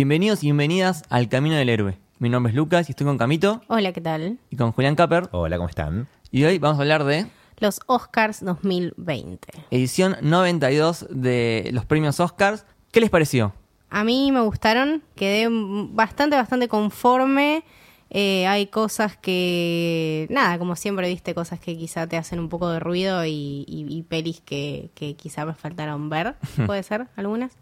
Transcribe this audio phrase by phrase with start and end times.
[0.00, 1.96] Bienvenidos y bienvenidas al Camino del Héroe.
[2.18, 4.38] Mi nombre es Lucas y estoy con Camito Hola, ¿qué tal?
[4.50, 5.30] y con Julián Capper.
[5.32, 6.06] Hola, ¿cómo están?
[6.30, 7.24] Y hoy vamos a hablar de
[7.60, 9.48] Los Oscars 2020.
[9.70, 12.66] edición 92 de los premios Oscars.
[12.92, 13.54] ¿Qué les pareció?
[13.88, 17.64] A mí me gustaron, quedé bastante, bastante conforme.
[18.10, 22.68] Eh, hay cosas que, nada, como siempre viste, cosas que quizá te hacen un poco
[22.68, 27.52] de ruido y, y- y pelis que, que quizá me faltaron ver, puede ser, algunas.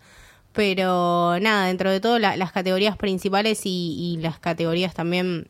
[0.54, 5.48] Pero nada, dentro de todo, la- las categorías principales y, y las categorías también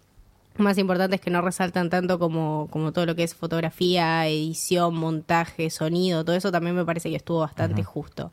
[0.57, 5.69] más importantes que no resaltan tanto como, como todo lo que es fotografía, edición, montaje,
[5.69, 8.33] sonido, todo eso también me parece que estuvo bastante justo.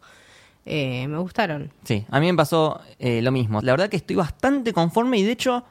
[0.65, 1.71] Eh, me gustaron.
[1.83, 3.59] Sí, a mí me pasó eh, lo mismo.
[3.61, 5.63] La verdad que estoy bastante conforme y de hecho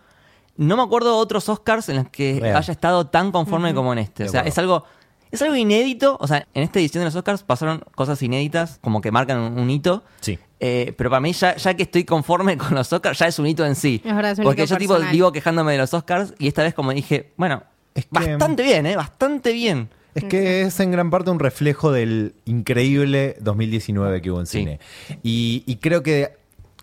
[0.56, 2.56] no me acuerdo de otros Oscars en los que Real.
[2.56, 4.24] haya estado tan conforme como en este.
[4.24, 4.52] De O sea, acuerdo.
[4.52, 4.84] es algo,
[5.30, 6.18] es algo inédito.
[6.20, 9.58] O sea, en esta edición de los Oscars pasaron cosas inéditas como que marcan un,
[9.60, 10.02] un hito.
[10.20, 10.38] Sí.
[10.62, 13.46] Eh, pero para mí, ya, ya que estoy conforme con los Oscars, ya es un
[13.46, 14.00] hito en sí.
[14.04, 16.62] Es verdad, es un Porque hito yo tipo vivo quejándome de los Oscars y esta
[16.62, 17.62] vez como dije, bueno,
[17.94, 18.96] Es que- bastante bien, ¿eh?
[18.96, 19.88] Bastante bien.
[20.14, 24.58] Es que es en gran parte un reflejo del increíble 2019 que hubo en Sí.
[24.58, 24.80] cine.
[25.22, 26.32] Y, y creo que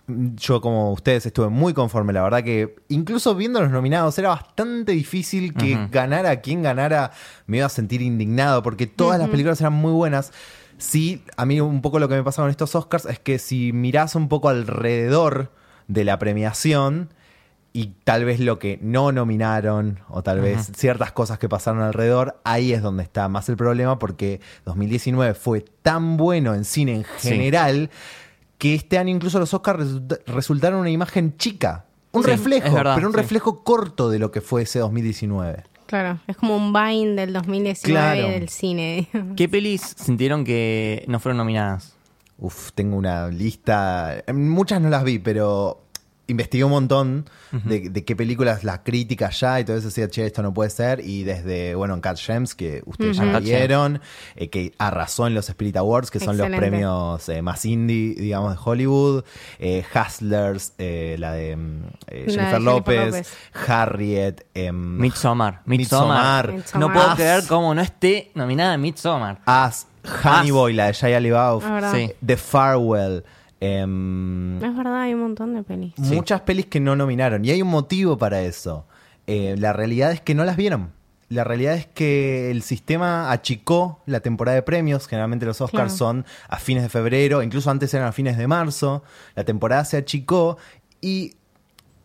[0.07, 2.13] yo, como ustedes, estuve muy conforme.
[2.13, 7.11] La verdad que incluso viendo los nominados era bastante difícil que ganara quien ganara.
[7.47, 10.31] Me iba a sentir indignado porque todas las películas eran muy buenas.
[10.77, 13.71] Sí, a mí un poco lo que me pasa con estos Oscars es que si
[13.73, 15.51] mirás un poco alrededor
[15.87, 17.09] de la premiación
[17.73, 22.39] y tal vez lo que no nominaron o tal vez ciertas cosas que pasaron alrededor,
[22.43, 27.05] ahí es donde está más el problema porque 2019 fue tan bueno en cine en
[27.17, 27.29] Sí.
[27.29, 27.89] general
[28.57, 31.85] que este año incluso los Oscars resulta- resultaron una imagen chica.
[32.11, 33.17] Un Sí, reflejo, verdad, pero un sí.
[33.19, 35.63] reflejo corto de lo que fue ese 2019.
[35.87, 38.29] Claro, es como un Vine del 2019 Claro.
[38.29, 39.07] del cine.
[39.35, 41.95] ¿Qué pelis sintieron que no fueron nominadas?
[42.37, 44.23] Uf, tengo una lista.
[44.33, 45.86] Muchas no las vi, pero
[46.27, 50.25] investigué un montón de, de qué películas la crítica ya y todo eso decía, che,
[50.25, 50.99] esto no puede ser.
[50.99, 54.01] Y desde, bueno, en Cat Gems, que ustedes ya vieron,
[54.35, 58.53] eh, que arrasó en los Spirit Awards, que son los premios eh, más indie, digamos,
[58.53, 59.23] de Hollywood.
[59.59, 63.33] Eh, Hustlers, eh, la de mm, eh, La de Jennifer, López, López.
[63.67, 65.61] Harriet, em, Midsommar.
[65.65, 66.53] Midsommar.
[66.53, 66.79] Midsommar.
[66.79, 67.15] No puedo As.
[67.15, 69.39] creer cómo no esté nominada Midsommar.
[69.45, 69.87] As,
[70.23, 70.51] Honey As.
[70.51, 71.63] Boy, la de Shia LaBeouf.
[71.93, 72.11] Sí.
[72.25, 73.23] The Farewell.
[73.59, 75.93] Em, Es verdad, hay un montón de pelis.
[76.01, 76.13] Sí.
[76.15, 77.43] Muchas pelis que no nominaron.
[77.45, 78.85] Y hay un motivo para eso.
[79.27, 80.91] Eh, la realidad es que no las vieron.
[81.29, 85.07] La realidad es que el sistema achicó la temporada de premios.
[85.07, 85.97] Generalmente los Oscars Claro.
[85.97, 89.03] son a fines de febrero, incluso antes eran a fines de marzo.
[89.35, 90.57] La temporada se achicó
[91.01, 91.33] y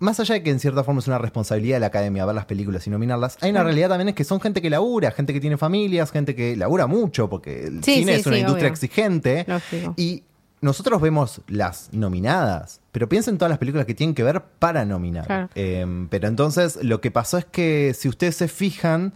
[0.00, 2.46] más allá de que en cierta forma es una responsabilidad de la academia ver las
[2.46, 5.38] películas y nominarlas, hay una realidad también es que son gente que labura, gente que
[5.40, 8.66] tiene familias, gente que labura mucho, porque el Sí, cine sí, es una sí, industria
[8.66, 8.72] obvio.
[8.72, 9.44] exigente.
[9.46, 9.94] Lógico.
[9.96, 10.24] Y
[10.62, 14.84] nosotros vemos las nominadas, pero piensen en todas las películas que tienen que ver para
[14.86, 15.26] nominar.
[15.26, 15.48] Claro.
[15.54, 19.12] Eh, pero entonces lo que pasó es que si ustedes se fijan,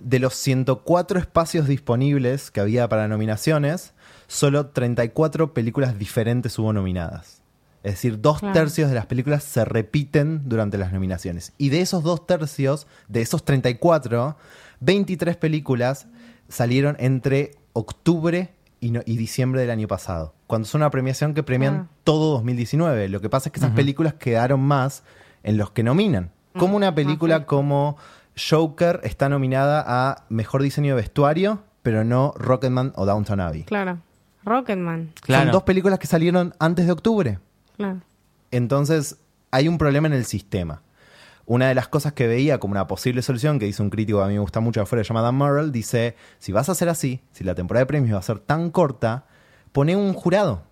[0.00, 3.92] de los 104 espacios disponibles que había para nominaciones,
[4.26, 7.42] solo 34 películas diferentes hubo nominadas.
[7.82, 8.54] Es decir, dos Claro.
[8.54, 11.52] tercios de las películas se repiten durante las nominaciones.
[11.58, 14.36] Y de esos dos tercios, de esos 34,
[14.80, 16.06] 23 películas
[16.48, 20.34] salieron entre octubre y, no- y diciembre del año pasado.
[20.54, 21.88] Cuando es una premiación que premian Claro.
[22.04, 23.08] todo 2019.
[23.08, 25.02] Lo que pasa es que esas películas quedaron más
[25.42, 26.30] en los que nominan.
[26.56, 27.96] Como una película como
[28.38, 33.64] Joker está nominada a Mejor Diseño de Vestuario, pero no Rocketman o Downton Abbey.
[33.64, 33.98] Claro.
[34.44, 35.10] Rocketman.
[35.22, 35.46] Claro.
[35.46, 37.40] Son dos películas que salieron antes de octubre.
[37.76, 38.02] Claro.
[38.52, 39.16] Entonces,
[39.50, 40.82] hay un problema en el sistema.
[41.46, 44.24] Una de las cosas que veía como una posible solución, que dice un crítico que
[44.26, 47.22] a mí me gusta mucho afuera, llamado Dan Murrell, dice, si vas a hacer así,
[47.32, 49.26] si la temporada de premios va a ser tan corta,
[49.74, 50.62] pone un jurado.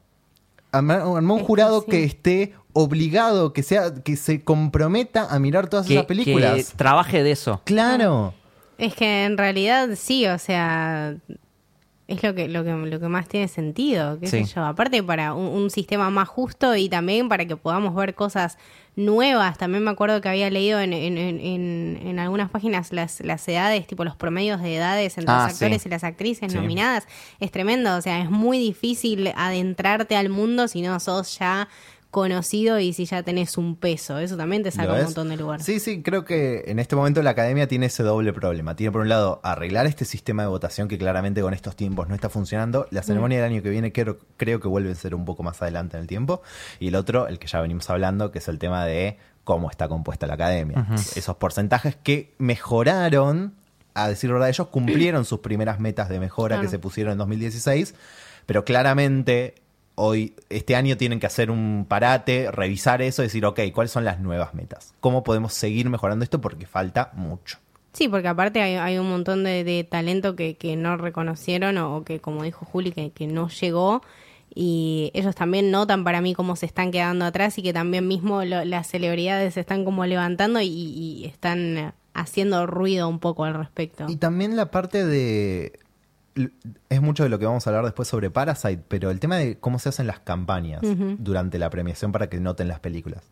[0.70, 1.90] Arma un Es que jurado sí.
[1.90, 6.70] que esté obligado, que sea, que se comprometa a mirar todas Que, esas películas.
[6.70, 7.60] que trabaje de eso.
[7.64, 8.32] Claro.
[8.78, 11.16] Es que en realidad sí, o sea,
[12.12, 14.44] es lo que, lo que, lo que más tiene sentido, qué Sí.
[14.44, 14.64] sé yo.
[14.64, 18.59] Aparte para un, un sistema más justo y también para que podamos ver cosas
[18.94, 19.56] nuevas.
[19.56, 23.87] También me acuerdo que había leído en, en, en, en- algunas páginas las, las edades,
[23.87, 25.88] tipo los promedios de edades entre Ah, los actores sí.
[25.88, 26.59] y las actrices Sí.
[26.59, 27.06] nominadas.
[27.41, 31.69] Es tremendo, o sea, es muy difícil adentrarte al mundo si no sos ya
[32.12, 34.19] conocido y si ya tenés un peso.
[34.19, 35.62] Eso también te saca ¿Lo un montón de lugar.
[35.62, 38.76] Sí, sí, creo que en este momento la academia tiene ese doble problema.
[38.76, 42.14] Tiene por un lado arreglar este sistema de votación que claramente con estos tiempos no
[42.14, 42.87] está funcionando.
[42.91, 45.62] La ceremonia del año que viene creo, creo que vuelve a ser un poco más
[45.62, 46.43] adelante en el tiempo.
[46.79, 49.88] Y el otro, el que ya venimos hablando, que es el tema de cómo está
[49.88, 50.87] compuesta la academia.
[51.17, 53.55] Esos porcentajes que mejoraron,
[53.94, 57.94] a decir verdad, ellos cumplieron sus primeras metas de mejora que se pusieron en 2016,
[58.44, 59.62] pero claramente
[59.94, 64.05] hoy, este año tienen que hacer un parate, revisar eso y decir, ok, ¿cuáles son
[64.05, 64.94] las nuevas metas?
[65.00, 66.41] ¿Cómo podemos seguir mejorando esto?
[66.41, 67.59] Porque falta mucho.
[67.93, 71.97] Sí, porque aparte hay, hay un montón de, de talento que, que no reconocieron o,
[71.97, 74.03] o que, como dijo Juli, que, que no llegó.
[74.55, 78.44] Y ellos también notan para mí cómo se están quedando atrás y que también mismo
[78.44, 83.55] lo- las celebridades se están como levantando y, y están haciendo ruido un poco al
[83.55, 84.06] respecto.
[84.09, 85.79] Y también la parte de...
[86.88, 89.58] Es mucho de lo que vamos a hablar después sobre Parasite, pero el tema de
[89.58, 90.81] cómo se hacen las campañas
[91.19, 93.31] durante la premiación para que noten las películas.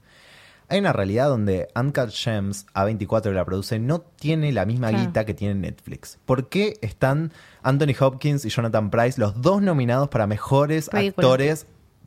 [0.69, 5.05] Hay una realidad donde Uncut Gems, A24 que la produce, no tiene la misma Claro.
[5.05, 6.19] guita que tiene Netflix.
[6.27, 7.33] ¿Por qué están
[7.63, 11.27] Anthony Hopkins y Jonathan Price, los dos nominados para mejores Película.
[11.27, 11.67] actores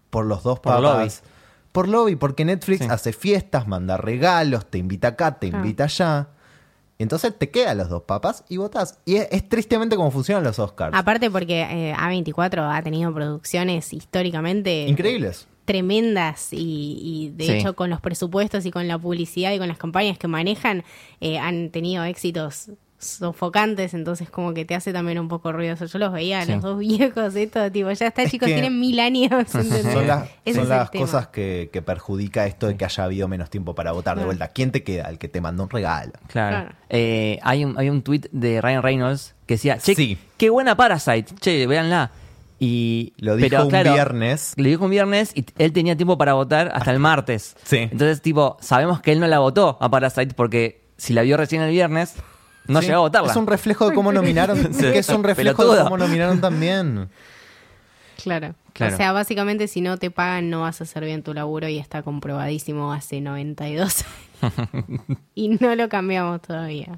[0.09, 1.09] por los dos Por lobby.
[1.73, 2.87] Por lobby, porque Netflix Sí.
[2.89, 5.65] hace fiestas, manda regalos, te invita acá, te Claro.
[5.65, 6.27] invita allá.
[6.99, 8.99] Entonces te quedan los dos papas y votás.
[9.05, 10.95] Y es, es tristemente como funcionan los Oscars.
[10.95, 15.47] Aparte porque eh, A24 ha tenido producciones históricamente Increíbles.
[15.65, 17.51] tremendas y, y de Sí.
[17.53, 20.83] hecho con los presupuestos y con la publicidad y con las campañas que manejan
[21.19, 22.69] eh, han tenido éxitos
[23.03, 25.85] sofocantes, entonces como que te hace también un poco ruidoso.
[25.85, 26.51] Yo los veía, a Sí.
[26.53, 29.29] los dos viejos, esto, tipo, ya está, Es chicos, que- tienen mil años.
[29.49, 29.67] Son
[30.07, 34.17] las, son cosas que, que perjudica esto de que haya habido menos tiempo para votar.
[34.17, 35.09] De vuelta, ¿quién te queda?
[35.09, 36.11] El que te mandó un regalo.
[36.27, 36.57] Claro.
[36.57, 36.75] Claro.
[36.89, 40.17] Eh, hay, un, hay un tweet de Ryan Reynolds que decía, che, Sí.
[40.37, 42.11] qué buena Parasite, che, véanla.
[42.59, 44.53] Y, Lo dijo pero, un claro, viernes.
[44.55, 47.57] Lo dijo un viernes y él tenía tiempo para votar hasta el martes.
[47.63, 47.77] Sí.
[47.79, 51.61] Entonces, tipo, sabemos que él no la votó a Parasite porque si la vio recién
[51.61, 52.15] el viernes,
[52.67, 53.31] no Sí, llegó a votarla.
[53.31, 54.57] Es un reflejo de cómo nominaron.
[54.73, 54.81] Sí.
[54.81, 57.09] que es un reflejo de cómo nominaron también.
[58.21, 58.55] Claro.
[58.73, 58.93] Claro.
[58.93, 61.77] O sea, básicamente si no te pagan no vas a hacer bien tu laburo y
[61.77, 64.03] está comprobadísimo hace 92
[65.35, 66.97] y no lo cambiamos todavía.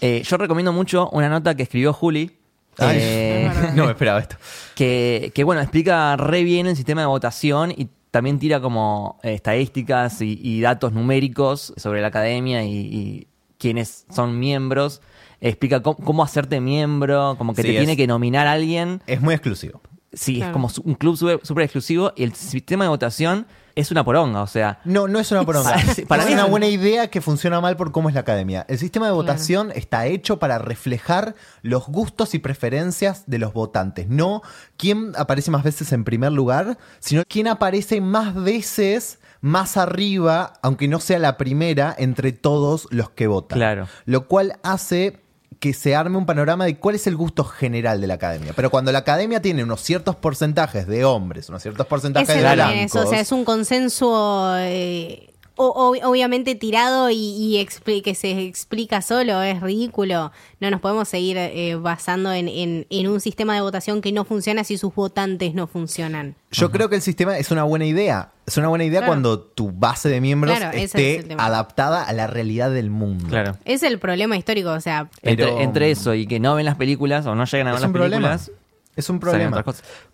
[0.00, 2.38] Eh, yo recomiendo mucho una nota que escribió Juli.
[2.78, 4.36] Ay, eh, no me esperaba esto.
[4.74, 9.34] que, que, bueno, explica re bien el sistema de votación y también tira como eh,
[9.34, 13.26] estadísticas y, y datos numéricos sobre la academia y, y
[13.60, 15.00] quiénes son miembros.
[15.40, 19.02] Explica cómo, cómo hacerte miembro, como que Sí, te es- tiene que nominar a alguien.
[19.06, 19.80] Es muy exclusivo.
[20.12, 23.46] Sí, es como un club súper exclusivo y el sistema de votación
[23.76, 24.80] es una poronga, o sea...
[24.84, 25.76] No, no es una poronga.
[26.08, 28.66] Para es mí una es buena idea que funciona mal por cómo es la academia.
[28.68, 34.08] El sistema de votación está hecho para reflejar los gustos y preferencias de los votantes.
[34.08, 34.42] No
[34.76, 40.88] quién aparece más veces en primer lugar, sino quién aparece más veces más arriba, aunque
[40.88, 43.58] no sea la primera, entre todos los que votan.
[43.58, 43.88] Claro.
[44.04, 45.20] Lo cual hace
[45.58, 48.52] que se arme un panorama de cuál es el gusto general de la academia.
[48.56, 52.54] Pero cuando la academia tiene unos ciertos porcentajes de hombres, unos ciertos porcentajes Ese de
[52.54, 52.80] blancos...
[52.80, 55.29] es, o sea, es un consenso eh,
[55.68, 60.32] o- ob- obviamente tirado y, y expli- que se explica solo, es ridículo.
[60.60, 64.24] No nos podemos seguir eh, basando en, en- en un sistema de votación que no
[64.24, 66.34] funciona si sus votantes no funcionan.
[66.50, 68.30] Yo creo que el sistema es una buena idea.
[68.46, 69.10] Es una buena idea Claro.
[69.12, 70.84] cuando tu base de miembros Claro, ese
[71.16, 73.26] es esté adaptada a la realidad del mundo.
[73.28, 73.56] Claro.
[73.64, 76.76] Es el problema histórico, o sea, Pero- Entre, entre eso y que no ven las
[76.76, 78.28] películas o no llegan a ver Es las un problema.
[78.28, 78.50] películas...
[78.96, 79.64] Es un problema.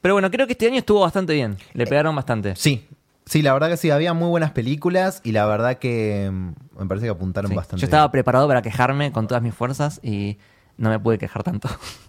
[0.02, 1.56] Pero bueno, creo que este año estuvo bastante bien.
[1.72, 2.54] Le pegaron bastante.
[2.56, 2.86] Sí,
[3.26, 6.86] sí, la verdad que sí, había muy buenas películas y la verdad que mm, me
[6.86, 7.56] parece que apuntaron Sí.
[7.56, 7.80] bastante.
[7.80, 8.12] Yo estaba bien.
[8.12, 10.38] preparado para quejarme con todas mis fuerzas y
[10.78, 11.68] no me pude quejar tanto.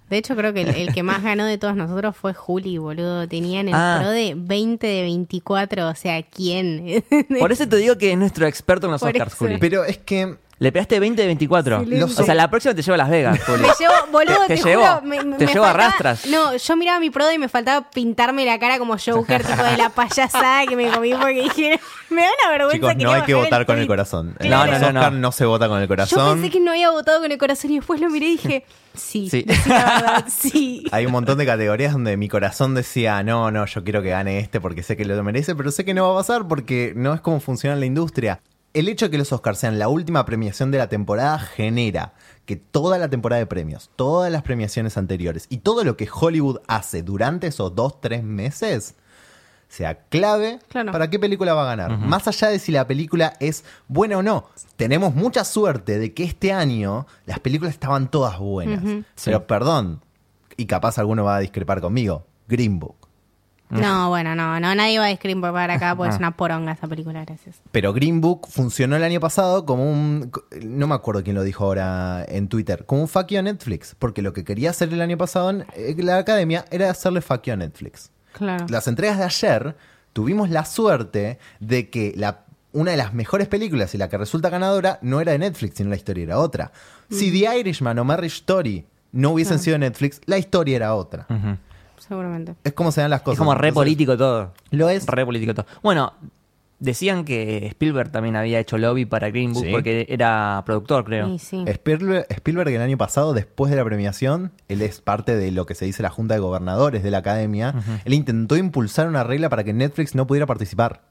[0.09, 3.27] de hecho creo que el, el que más ganó de todos nosotros fue Juli, boludo.
[3.27, 3.97] Tenían el Ah.
[4.01, 7.03] pro de 20 de 24, o sea, ¿quién?
[7.39, 9.45] Por eso te digo que es nuestro experto en los Por Oscars, eso.
[9.45, 9.57] Juli.
[9.59, 11.77] Pero es que Le pegaste 20 de 24.
[11.81, 12.03] Excelente.
[12.21, 13.61] O sea, la próxima te llevo a Las Vegas, Juli.
[13.61, 15.89] Me llevo, boludo, Te- te, te llevo, juro, me, me- te me llevo a faltaba-
[15.91, 16.25] rastras.
[16.25, 19.77] No, yo miraba mi prodo y me faltaba pintarme la cara como Joker, tipo de
[19.77, 23.21] la payasada que me comí porque dije, me da una vergüenza chicos, que no hay
[23.21, 24.35] que votar con el corazón.
[24.39, 25.19] No, no, no, Oscar no.
[25.19, 26.41] no se vota con el Yo corazón.
[26.41, 29.29] pensé que no había votado con el corazón y después lo miré y dije, sí,
[29.29, 29.45] Sí.
[29.47, 29.69] sí.
[29.69, 30.85] la verdad, sí.
[30.91, 34.39] Hay un montón de categorías donde mi corazón decía, no, no, yo quiero que gane
[34.39, 37.13] este porque sé que lo merece, pero sé que no va a pasar porque no
[37.13, 38.39] es como funciona la industria.
[38.77, 42.13] El hecho de que los Oscars sean la última premiación de la temporada genera
[42.45, 46.59] que toda la temporada de premios, todas las premiaciones anteriores y todo lo que Hollywood
[46.67, 48.95] hace durante esos dos, tres meses
[49.67, 50.91] sea clave Claro.
[50.93, 51.97] para qué película va a ganar.
[51.97, 54.45] Más allá de si la película es buena o no.
[54.77, 58.81] Tenemos mucha suerte de que este año las películas estaban todas buenas.
[59.25, 59.43] Pero Sí.
[59.47, 60.01] perdón,
[60.55, 62.95] y capaz alguno va a discrepar conmigo, Green Book.
[63.69, 66.13] No, bueno, no, no, nadie va a discriminar acá porque Ah.
[66.13, 67.57] es una poronga esa película, gracias.
[67.71, 70.31] Pero Green Book funcionó el año pasado como un.
[70.63, 72.85] No me acuerdo quién lo dijo ahora en Twitter.
[72.85, 73.95] Como un fuck you a Netflix.
[73.99, 77.43] Porque lo que quería hacer el año pasado en eh, la academia era hacerle fuck
[77.43, 78.11] you a Netflix.
[78.33, 78.65] Claro.
[78.69, 79.75] Las entregas de ayer
[80.13, 84.49] tuvimos la suerte de que la, una de las mejores películas y la que resulta
[84.49, 86.71] ganadora no era de Netflix, sino la historia era otra.
[87.09, 91.25] Si The Irishman o Marriage Story no hubiesen sido de Netflix, la historia era otra.
[91.29, 91.57] Ujú.
[92.07, 92.55] Seguramente.
[92.63, 93.35] Es como se dan las cosas.
[93.35, 94.53] Es como re Entonces, político todo.
[94.71, 95.05] Lo es.
[95.05, 95.65] Re político todo.
[95.83, 96.13] Bueno,
[96.79, 99.71] decían que Spielberg también había hecho lobby para Green Book Sí.
[99.71, 101.27] porque era productor, creo.
[101.27, 101.63] Y sí.
[101.67, 105.75] Spielberg, Spielberg el año pasado, después de la premiación, él es parte de lo que
[105.75, 107.73] se dice la Junta de Gobernadores de la Academia.
[108.05, 111.01] Él intentó impulsar una regla para que Netflix no pudiera participar.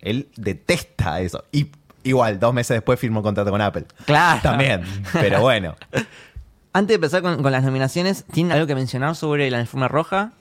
[0.00, 1.44] Él detesta eso.
[1.52, 1.70] Y
[2.02, 3.84] igual, dos meses después firmó contrato con Apple.
[4.06, 4.40] Claro.
[4.42, 4.82] También.
[5.12, 5.74] Pero bueno.
[6.76, 10.32] Antes de empezar con, con las nominaciones, ¿tienen algo que mencionar sobre la alfombra roja?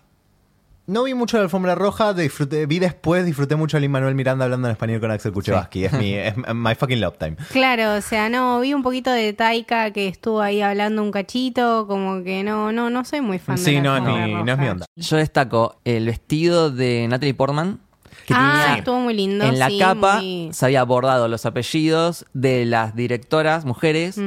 [0.85, 4.43] No vi mucho la alfombra roja, disfruté, vi después, disfruté mucho a Lin Manuel Miranda
[4.43, 5.85] hablando en español con Axel Kuchevaski.
[5.85, 7.37] Es mi, es my fucking love time.
[7.53, 11.87] Claro, o sea, no, vi un poquito de Taika que estuvo ahí hablando un cachito,
[11.87, 14.43] como que no, no, no soy muy fan de Sí, la no, es alfombra mi,
[14.43, 14.85] no es mi onda.
[14.97, 17.79] Yo destaco el vestido de Natalie Portman.
[18.27, 19.45] Que ah, tenía estuvo muy lindo.
[19.45, 24.19] en la sí, capa muy- se había abordado los apellidos de las directoras mujeres.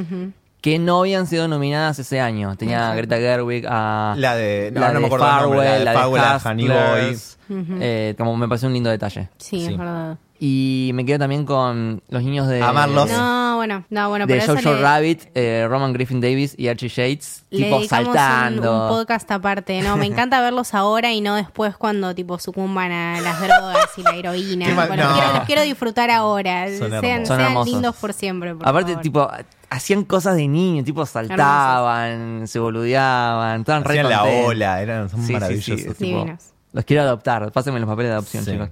[0.61, 2.55] Que no habían sido nominadas ese año.
[2.57, 5.57] Tenía a Greta Gerwig, a La de- no, la no me de acuerdo el nombre,
[5.59, 7.37] la Farwell, de la de Farwell, la de Honey Hustlers.
[7.49, 7.77] Ujú.
[7.81, 9.29] Eh, como me pareció un lindo detalle.
[9.37, 9.71] Sí, Sí.
[9.71, 10.17] es verdad.
[10.41, 13.09] Y me quedo también con los niños de Amarlos.
[13.11, 17.43] No, bueno, no, bueno, de Jojo le- Rabbit, eh, Roman Griffin Davis y Archie Shades,
[17.49, 18.83] le tipo dedicamos un- saltando.
[18.83, 19.97] Un, podcast aparte, ¿no?
[19.97, 24.15] Me encanta verlos ahora y no después cuando tipo sucumban a las drogas y la
[24.15, 24.73] heroína.
[24.87, 25.13] Bueno, no.
[25.13, 26.67] quiero, los quiero disfrutar ahora.
[26.69, 27.27] Son sean hermosos.
[27.27, 27.73] Son sean hermosos.
[27.73, 28.55] lindos por siempre.
[28.55, 29.03] por Aparte, favor.
[29.03, 29.29] tipo,
[29.69, 34.49] hacían cosas de niño, tipo saltaban, se boludeaban, estaban re Hacían la contentos.
[34.49, 35.81] ola, eran, son Sí, sí, maravillosos.
[35.81, 36.43] sí, tipo, Divinos.
[36.71, 38.51] los quiero adoptar, pásenme los papeles de adopción, Sí.
[38.51, 38.69] chicos.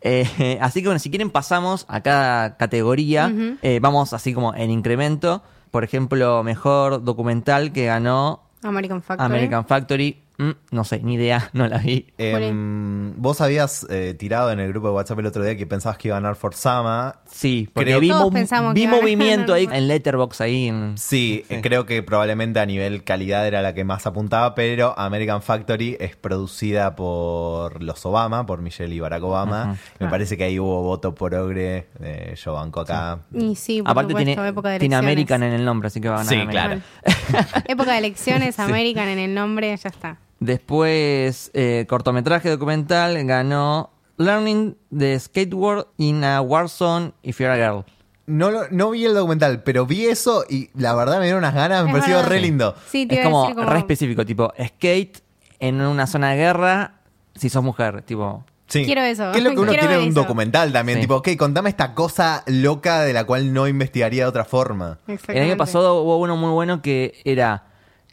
[0.00, 3.32] Eh, así que bueno, si quieren pasamos a cada categoría.
[3.62, 5.42] Eh, vamos así como en incremento.
[5.70, 9.26] Por ejemplo, mejor documental que ganó American Factory.
[9.26, 10.22] American Factory.
[10.38, 12.06] Mm, no sé, ni idea, no la vi.
[12.16, 15.98] Em, vos habías eh, tirado en el grupo de WhatsApp el otro día que pensabas
[15.98, 17.16] que iba a ganar Forzama.
[17.26, 20.40] Sí, porque Creo- vi, Todos mo- pensamos vi que iba a movimiento ahí en Letterbox
[20.40, 20.68] ahí.
[20.68, 24.96] en- Sí, eh, creo que probablemente a nivel calidad era la que más apuntaba, pero
[24.96, 29.76] American Factory es producida por los Obama, por Michelle y Barack Obama.
[29.98, 30.10] Me Ah.
[30.10, 33.22] parece que ahí hubo voto progre, eh, yo banco acá.
[33.34, 35.12] Y sí, por Aparte supuesto, tiene, época de tiene elecciones.
[35.16, 36.82] American en el nombre, así que va a ganar Sí, American.
[37.02, 37.62] claro.
[37.66, 40.18] Época de elecciones, American en el nombre, ya está.
[40.40, 47.84] Después, eh, cortometraje documental ganó Learning the Skateboard in a Warzone If You're a Girl.
[48.26, 51.54] No, lo- no vi el documental, pero vi eso y la verdad me dieron unas
[51.54, 52.30] ganas, me Es pareció verdad.
[52.30, 52.74] re lindo.
[52.90, 55.22] Sí, te Es iba a como, decir como- re específico, tipo skate
[55.60, 57.00] en una zona de guerra
[57.34, 58.44] si sos mujer, tipo...
[58.66, 58.84] Sí.
[58.84, 59.32] Quiero eso.
[59.32, 60.20] ¿Qué es lo que uno Quiero quiere en un eso.
[60.20, 60.98] documental también?
[60.98, 61.02] Sí.
[61.04, 64.98] Tipo, ok, contame esta cosa loca de la cual no investigaría de otra forma.
[65.06, 67.64] El año pasado hubo uno muy bueno que era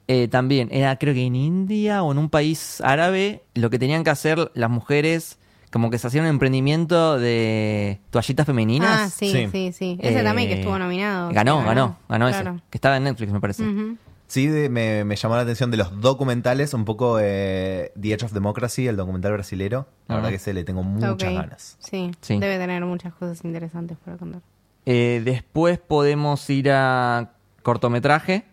[0.07, 4.03] eh, también, era creo que en India o en un país árabe, lo que tenían
[4.03, 5.39] que hacer las mujeres,
[5.71, 8.89] como que se hacían un emprendimiento de toallitas femeninas.
[9.01, 9.47] Ah, sí, Sí.
[9.51, 9.97] sí, sí.
[10.01, 11.31] Ese Eh, también que estuvo nominado.
[11.33, 12.51] Ganó, ganó, ganó Claro.
[12.55, 12.63] ese.
[12.69, 13.63] Que estaba en Netflix, me parece.
[13.63, 13.97] Ujú.
[14.27, 18.23] Sí, de- me, me llamó la atención de los documentales, un poco eh, The Edge
[18.25, 19.87] of Democracy, el documental brasilero.
[20.07, 21.77] La verdad que se le tengo muchas ganas.
[21.79, 22.39] Sí, Sí.
[22.39, 24.41] debe tener muchas cosas interesantes para contar.
[24.87, 27.33] Eh, después podemos ir a
[27.63, 28.45] cortometraje,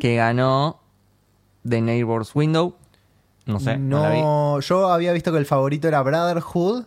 [0.00, 0.80] Que ganó
[1.68, 2.76] The Neighbor's Window.
[3.46, 4.20] No sé, no, la vi.
[4.20, 6.84] No, yo había visto que el favorito era Brotherhood.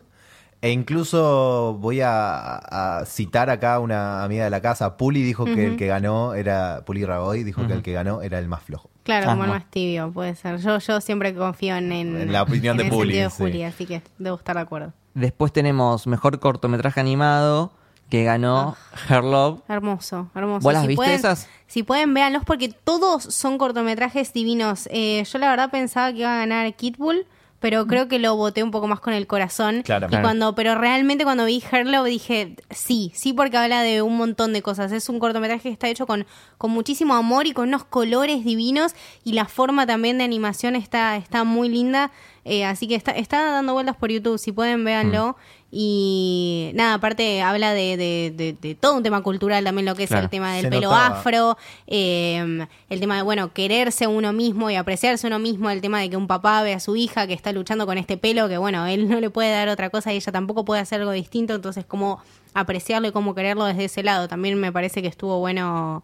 [0.62, 2.58] E incluso voy a,
[3.00, 6.34] a citar acá a una amiga de la casa, Puli dijo que el que ganó
[6.34, 8.90] era, Puli Raboy dijo que el que ganó era el más flojo.
[9.04, 9.60] Claro, como el Ajá.
[9.60, 10.58] más tibio, puede ser.
[10.58, 13.44] Yo, yo siempre confío en, en- la opinión en de el Juli, sentido de sí.
[13.44, 14.92] Juli, así que debo estar de acuerdo.
[15.14, 17.72] Después tenemos mejor cortometraje animado,
[18.10, 18.76] que ganó
[19.10, 19.62] Her Love.
[19.68, 20.64] Hermoso, hermoso.
[20.64, 21.48] ¿Vos las Si viste pueden- esas?
[21.68, 24.88] Si pueden, véanlos porque todos son cortometrajes divinos.
[24.92, 27.28] Eh, yo la verdad pensaba que iba a ganar Kid Bull,
[27.60, 29.82] pero creo que lo voté un poco más con el corazón.
[29.84, 30.08] Claro.
[30.08, 30.24] y Claro.
[30.24, 34.62] cuando, pero realmente cuando vi Herlo dije sí, sí porque habla de un montón de
[34.62, 34.92] cosas.
[34.94, 36.26] Es un cortometraje que está hecho con,
[36.58, 41.18] con muchísimo amor y con unos colores divinos y la forma también de animación está,
[41.18, 42.12] está muy linda.
[42.46, 45.36] Eh, así que está, está dando vueltas por YouTube, si pueden véanlo.
[45.72, 50.04] Y nada, aparte habla de, de, de- de todo un tema cultural también, lo que
[50.04, 50.24] es Claro.
[50.24, 51.08] el tema del Se pelo notaba.
[51.20, 56.00] afro, eh, el tema de, bueno, quererse uno mismo y apreciarse uno mismo, el tema
[56.02, 58.58] de que un papá ve a su hija que está luchando con este pelo, que
[58.58, 61.54] bueno, él no le puede dar otra cosa y ella tampoco puede hacer algo distinto,
[61.54, 62.20] entonces cómo
[62.56, 64.28] apreciarlo y cómo quererlo desde ese lado.
[64.28, 66.02] También me parece que estuvo bueno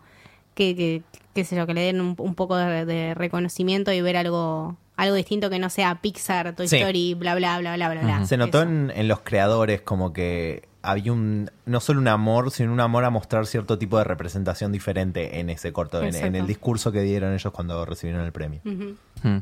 [0.53, 1.01] que, que
[1.33, 4.75] qué sé yo, que le den un, un poco de, de reconocimiento y ver algo
[4.97, 6.77] algo distinto que no sea Pixar, Toy Sí.
[6.77, 8.25] Story, bla, bla, bla, bla, bla, bla.
[8.25, 12.71] Se notó en, en los creadores como que había un no solo un amor, sino
[12.71, 16.91] un amor a mostrar cierto tipo de representación diferente en ese corto, en, el discurso
[16.91, 18.61] que dieron ellos cuando recibieron el premio.
[18.63, 19.37] Hmm.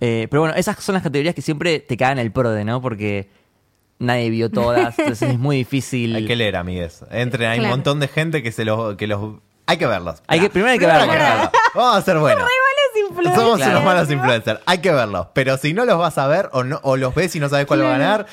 [0.00, 2.80] Eh, pero bueno, esas son las categorías que siempre te cagan el prode, ¿no?
[2.80, 3.28] Porque
[3.98, 6.14] nadie vio todas, entonces es muy difícil.
[6.14, 7.04] Hay que leer, amigues.
[7.10, 7.72] Entren, hay Claro.
[7.74, 10.22] un montón de gente que se los que los hay que verlos.
[10.28, 11.08] Hay que- primero hay que verlos.
[11.74, 12.48] Vamos a ser buenos.
[13.14, 13.42] Influencers.
[13.44, 13.72] Somos Claro.
[13.72, 14.60] unos malos influencers.
[14.66, 15.28] Hay que verlos.
[15.34, 17.66] Pero si no los vas a ver o, no, o los ves y no sabes
[17.66, 18.26] cuál va a ganar,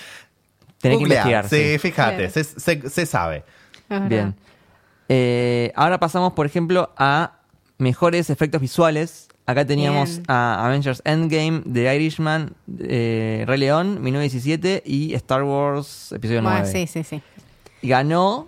[0.79, 1.47] Tenés que investigar.
[1.47, 1.77] Sí, sí.
[1.79, 3.43] fíjate, se, se- se sabe.
[4.07, 4.35] Bien.
[5.09, 7.33] Eh, ahora pasamos, por ejemplo, a
[7.77, 9.27] mejores efectos visuales.
[9.45, 10.23] Acá teníamos Bien.
[10.27, 16.71] a Avengers Endgame, The Irishman, eh, Rey León, 1917 y Star Wars Episodio Bueno, 9.
[16.71, 17.21] sí, sí, sí.
[17.81, 18.47] Y ganó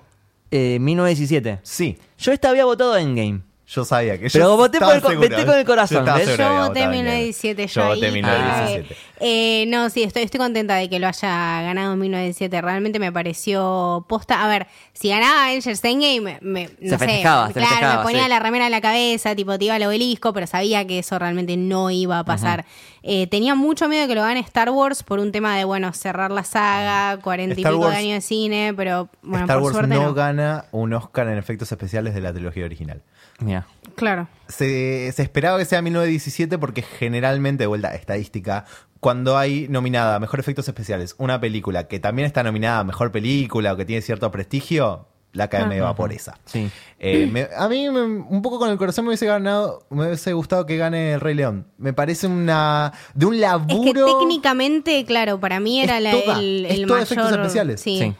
[0.51, 1.59] eh, 1917.
[1.63, 3.41] Sí, Yo esta había votado Endgame.
[3.75, 5.29] Yo sabía que Pero yo voté estaba por el co- seguro.
[5.29, 8.11] voté con el corazón, Yo Yo voté en 1917 Yo yo voté ahí.
[8.13, 8.95] 1917.
[9.25, 12.61] Eh, no, sí, estoy, estoy contenta de que lo haya ganado en 1917.
[12.61, 14.43] Realmente me pareció posta.
[14.43, 18.23] A ver, si ganaba Avengers Endgame, me, no Se festejaba, sé, se claro, me ponía
[18.23, 18.29] sí.
[18.29, 21.57] la remera en la cabeza, tipo, te iba al obelisco, pero sabía que eso realmente
[21.57, 22.65] no iba a pasar.
[23.01, 25.91] Eh, tenía mucho miedo de que lo gane Star Wars por un tema de, bueno,
[25.93, 29.63] cerrar la saga, cuarenta y pico de Wars- años de cine, pero bueno, Star por
[29.63, 30.13] Wars suerte no, no.
[30.13, 33.01] gana un Oscar en efectos especiales de la trilogía original.
[33.39, 33.65] Mira.
[33.95, 34.27] Claro.
[34.47, 38.65] Se, se esperaba que sea 1917 porque generalmente, de vuelta estadística,
[39.03, 43.11] cuando hay nominada a Mejor Efectos Especiales una película que también está nominada a Mejor
[43.11, 46.37] Película o que tiene cierto prestigio, la academia va por esa.
[46.45, 46.69] Sí.
[46.99, 50.31] Eh, me- a mí, me- un poco con el corazón, me hubiese ganado, me hubiese
[50.33, 51.67] gustado que gane el Rey León.
[51.77, 52.93] Me parece una.
[53.13, 54.05] de un Es laburo.
[54.05, 57.03] que técnicamente, claro, para mí era Es la- toda- el, es el todo mayor.
[57.03, 57.81] efectos especiales.
[57.81, 57.97] Sí.
[57.99, 58.13] Sí.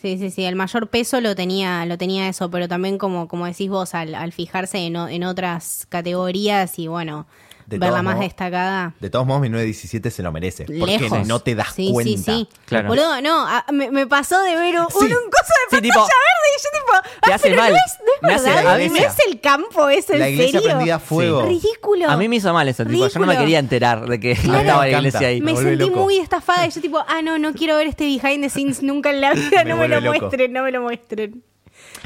[0.00, 0.18] sí.
[0.18, 3.70] Sí, sí, El mayor peso lo tenía, lo tenía eso, pero también como, como decís
[3.70, 7.26] vos, al, al fijarse en, o- en otras categorías y bueno,
[7.66, 8.94] De verla todos más modos- destacada.
[9.00, 10.64] De todos modos, 1917 se lo merece.
[10.66, 11.26] Porque Lejos.
[11.26, 12.10] no te das sí, cuenta.
[12.34, 12.88] Sí, sí, Claro.
[12.88, 14.96] Boludo, no, a- me, me pasó de ver un, Sí.
[14.98, 15.22] un coso de Sí,
[15.70, 17.72] pantalla tipo, verde y yo tipo, te ah, hace pero mal.
[17.72, 20.60] no es, no es verdad, a mí no me- es el campo, es La iglesia
[20.60, 20.74] serio.
[20.76, 21.42] prendida a fuego.
[21.46, 22.10] Ridículo.
[22.10, 23.38] A mí me hizo mal eso, tipo, yo no me Ridículo.
[23.40, 24.60] quería enterar de que Claro.
[24.60, 25.40] estaba la iglesia ahí.
[25.40, 26.00] me sentí loco.
[26.00, 29.10] muy estafada y yo tipo, ah, no, no quiero ver este behind the scenes nunca
[29.10, 30.20] en la vida, Me no me lo loco.
[30.20, 31.42] muestren, no me lo muestren.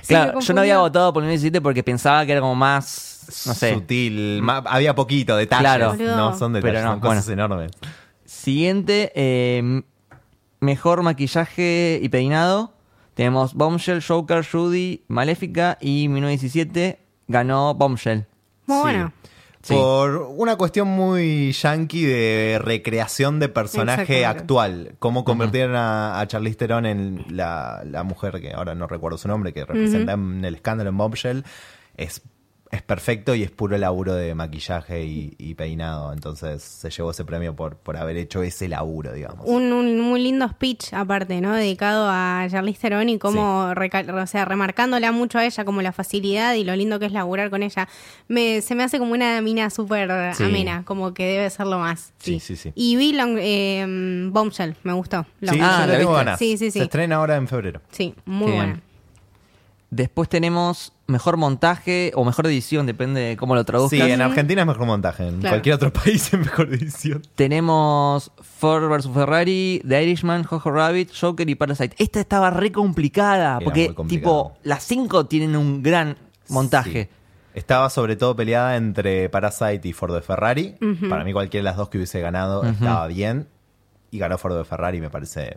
[0.07, 3.75] Claro, yo no había votado por 1917 porque pensaba que era como más, no sé.
[3.75, 4.43] Sutil.
[4.67, 5.61] había poquito, detalles.
[5.63, 5.95] Claro.
[5.97, 7.45] No son detalles, Pero no, son cosas bueno.
[7.45, 7.73] enormes.
[8.25, 9.83] Siguiente, eh,
[10.61, 12.73] mejor maquillaje y peinado.
[13.15, 18.27] Tenemos Bombshell, Joker, Judy, Maléfica y 1917 ganó Bombshell.
[18.67, 18.83] Muy Sí.
[18.83, 19.13] bueno.
[19.69, 19.75] Sí.
[19.75, 24.95] Por una cuestión muy yankee de recreación de personaje actual.
[24.99, 29.29] Cómo convirtieron a, a Charlize Theron en la, la mujer que ahora no recuerdo su
[29.29, 31.45] nombre, que representa en el escándalo en Bombshell.
[31.99, 32.23] Es,
[32.71, 36.13] es perfecto y es puro laburo de maquillaje y, y peinado.
[36.13, 39.47] Entonces se llevó ese premio por, por haber hecho ese laburo, digamos.
[39.49, 41.55] Un, un muy lindo speech aparte, ¿no?
[41.55, 45.93] Dedicado a Charlize Theron y cómo, recal- o sea, remarcándola mucho a ella, como la
[45.93, 47.89] facilidad y lo lindo que es laburar con ella.
[48.29, 50.43] Me, se me hace como una mina súper Sí.
[50.45, 52.13] amena, como que debe serlo más.
[52.19, 52.73] Sí, sí, sí.
[52.75, 55.25] Y vi Long- eh, Bombshell, me gustó.
[55.41, 56.39] Sí, Long- Ah, ¿la tengo ganas.
[56.39, 56.81] Sí, sí, sí.
[56.81, 57.81] Se estrena ahora en febrero.
[57.91, 58.65] Sí, muy Qué bien.
[58.67, 58.83] buena.
[59.91, 64.01] Después tenemos mejor montaje o mejor edición, depende de cómo lo Sí, traduzcas.
[64.09, 65.27] en Argentina es mejor montaje.
[65.27, 65.55] En Claro.
[65.55, 67.23] cualquier otro país es mejor edición.
[67.35, 71.97] Tenemos Ford vs Ferrari, The Irishman, Jojo Rabbit, Joker y Parasite.
[71.99, 76.17] Esta estaba re complicada, Era porque tipo, las cinco tienen un gran
[76.49, 77.05] montaje.
[77.05, 77.19] Sí.
[77.55, 80.77] Estaba sobre todo peleada entre Parasite y Ford de Ferrari.
[81.09, 83.49] Para mí cualquiera de las dos que hubiese ganado estaba bien.
[84.11, 85.57] Y ganó Ford de Ferrari, me parece...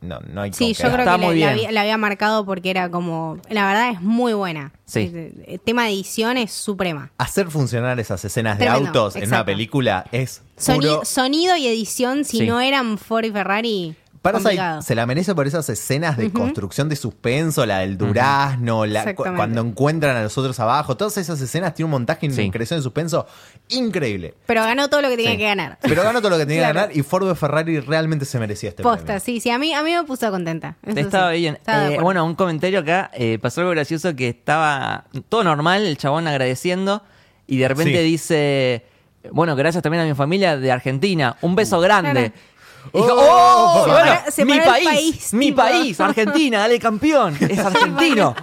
[0.00, 2.44] No, no hay Sí, con yo creo Está que muy la, había, la había marcado
[2.44, 3.38] porque era como.
[3.50, 4.72] La verdad es muy buena.
[4.84, 5.10] Sí.
[5.12, 7.10] El, el tema de edición es suprema.
[7.18, 11.04] Hacer funcionar esas escenas de autos en una película es Soni- puro...
[11.04, 12.46] sonido y edición, si Sí.
[12.46, 13.96] no eran Ford y Ferrari.
[14.32, 14.82] Parasite complicado.
[14.82, 19.24] se la merece por esas escenas de construcción de suspenso, la del durazno, la, cu-
[19.36, 20.96] cuando encuentran a los otros abajo.
[20.96, 22.42] Todas esas escenas tienen un montaje Sí.
[22.42, 23.26] en creación de suspenso
[23.68, 24.34] increíble.
[24.46, 25.38] Pero ganó todo lo que tenía Sí.
[25.38, 25.78] que ganar.
[25.82, 28.70] Pero ganó todo lo que tenía que ganar y Ford de Ferrari realmente se merecía
[28.70, 29.20] este Posta, premio.
[29.20, 29.50] sí, sí.
[29.50, 30.76] A mí, a mí me puso contenta.
[30.84, 31.38] Eso Estaba sí.
[31.38, 31.54] bien.
[31.56, 33.10] Estaba Eh, bueno, un comentario acá.
[33.14, 37.02] eh, pasó algo gracioso que estaba todo normal, el chabón agradeciendo.
[37.46, 38.04] Y de repente Sí.
[38.04, 38.84] dice:
[39.32, 41.36] Bueno, gracias también a mi familia de Argentina.
[41.42, 42.30] Un beso grande.
[42.30, 42.32] Claro.
[42.92, 43.84] Y dijo, Oh, ¡Oh!
[43.84, 45.56] se bueno, paró- se mi el país, país, mi tipo.
[45.56, 48.34] país, Argentina, dale campeón, es argentino.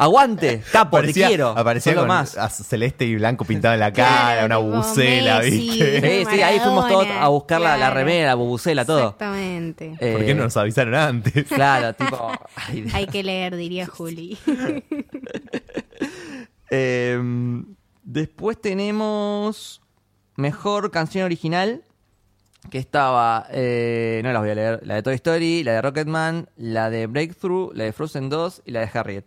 [0.00, 1.48] Aguante, capo, Aparecía, te quiero.
[1.48, 2.36] aparecía solo con más.
[2.38, 5.58] a- celeste y blanco pintado en la Claro, cara, una tipo bucela, Messi.
[5.70, 6.24] ¿viste?
[6.24, 7.94] Sí, sí, ahí fuimos todos a buscar la, la Claro.
[7.96, 8.98] remera, la bubucela, todo.
[9.00, 9.96] Exactamente.
[9.98, 11.46] Eh, ¿Por qué no nos avisaron antes?
[11.48, 12.30] Claro, tipo.
[12.54, 12.94] ay, Dios.
[12.94, 14.38] Hay que leer, diría Juli.
[16.70, 17.18] Eh,
[18.04, 19.80] después tenemos
[20.36, 21.82] mejor canción original.
[22.70, 26.48] Que estaba, eh, no las voy a leer, la de Toy Story, la de Rocketman,
[26.56, 29.24] la de Breakthrough, la de Frozen 2 y la de Harriet.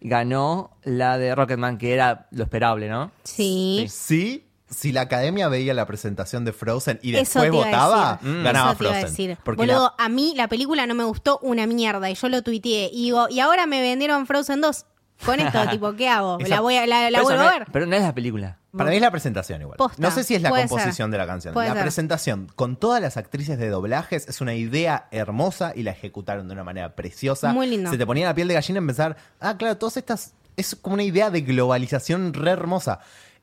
[0.00, 3.10] Ganó la de Rocketman, que era lo esperable, ¿no?
[3.24, 3.86] Sí.
[3.90, 7.66] Sí, si la academia veía la presentación de Frozen y Eso después te iba a
[7.88, 8.28] votaba, decir.
[8.38, 8.44] Mm.
[8.44, 9.10] ganaba Eso te iba a Frozen.
[9.10, 9.38] decir.
[9.42, 12.42] Porque Boludo, la- a mí la película no me gustó una mierda y yo lo
[12.42, 12.90] tuiteé.
[12.92, 14.84] Y digo, y ahora me vendieron Frozen 2.
[15.24, 16.38] Con esto, tipo, ¿qué hago?
[16.38, 17.66] Esa- ¿La, voy a, la, vuelvo no a ver?
[17.72, 18.57] Pero no es la película.
[18.78, 19.76] Para mí es la presentación igual.
[19.76, 21.10] Posta, no sé si es la puede composición ser.
[21.12, 21.52] de la canción.
[21.54, 21.82] Puede la ser.
[21.82, 26.54] presentación con todas las actrices de doblajes es una idea hermosa y la ejecutaron de
[26.54, 27.52] una manera preciosa.
[27.52, 27.90] Muy lindo.
[27.90, 30.94] Se te ponía la piel de gallina en pensar, ah, claro, todas estas es como
[30.94, 33.00] una idea de globalización re hermosa.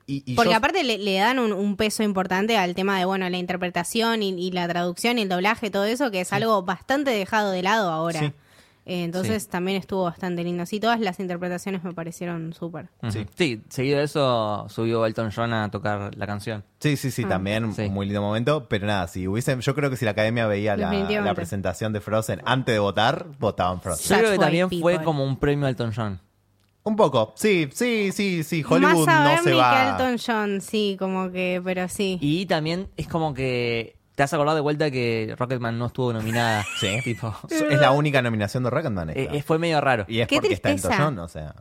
[0.07, 3.05] Y, y Porque yo- aparte le, le dan un, un peso importante al tema de,
[3.05, 6.61] bueno, la interpretación y, y la traducción y el doblaje, todo eso, que es algo
[6.63, 8.19] bastante dejado de lado ahora.
[8.19, 8.31] Sí.
[8.87, 10.65] Eh, entonces también estuvo bastante lindo.
[10.67, 12.89] Sí, todas las interpretaciones me parecieron súper.
[13.09, 13.25] Sí.
[13.35, 13.61] Sí.
[13.69, 16.63] seguido de eso subió Elton John a tocar la canción.
[16.79, 17.29] Sí, sí, sí, Ah.
[17.29, 17.83] también Sí.
[17.83, 20.77] un muy lindo momento, pero nada, si hubiesen, yo creo que si la academia veía
[20.77, 24.17] la, presentación de Frozen antes de votar, votaban Frozen.
[24.17, 26.19] Yo creo que también fue como un premio a Elton John.
[26.83, 29.73] Un poco, sí, sí, sí, sí, Hollywood Más a no se va.
[29.73, 32.19] que Elton John, sí, como que, pero sí.
[32.21, 36.65] Y también es como que te has acordado de vuelta que Rocketman no estuvo nominada.
[36.79, 36.99] Sí.
[37.03, 39.09] Tipo, Es la única nominación de Rocketman.
[39.09, 39.21] esta.
[39.21, 40.05] eh, eh, fue medio raro.
[40.07, 40.93] y es Qué porque está tristeza.
[40.95, 41.53] Elton John, o sea.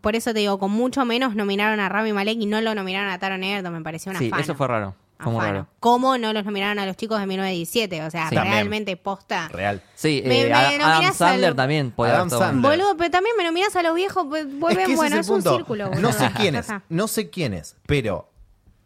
[0.00, 3.10] Por eso te digo, con mucho menos nominaron a Rami Malek y no lo nominaron
[3.10, 4.42] a Taron Egerton, me pareció una Sí, afano.
[4.42, 4.94] eso fue raro.
[5.18, 5.66] Fue muy raro.
[5.80, 8.02] ¿Cómo no los nominaron a los chicos de 1917?
[8.04, 8.36] O sea, Sí.
[8.36, 9.48] realmente posta.
[9.48, 9.82] Real.
[9.94, 12.50] Sí, Me- eh, me Adam- Adam nominás Sandler también podía Adam haber estado.
[12.52, 12.70] Sandler.
[12.78, 15.26] Boludo, pero también me nominas a los viejos, pues vuelven, es que ese bueno, es,
[15.26, 15.56] el un punto.
[15.56, 15.84] círculo.
[15.86, 16.12] No boludo.
[16.12, 16.82] sé quién Ya es, está.
[16.88, 18.29] no sé quién es, pero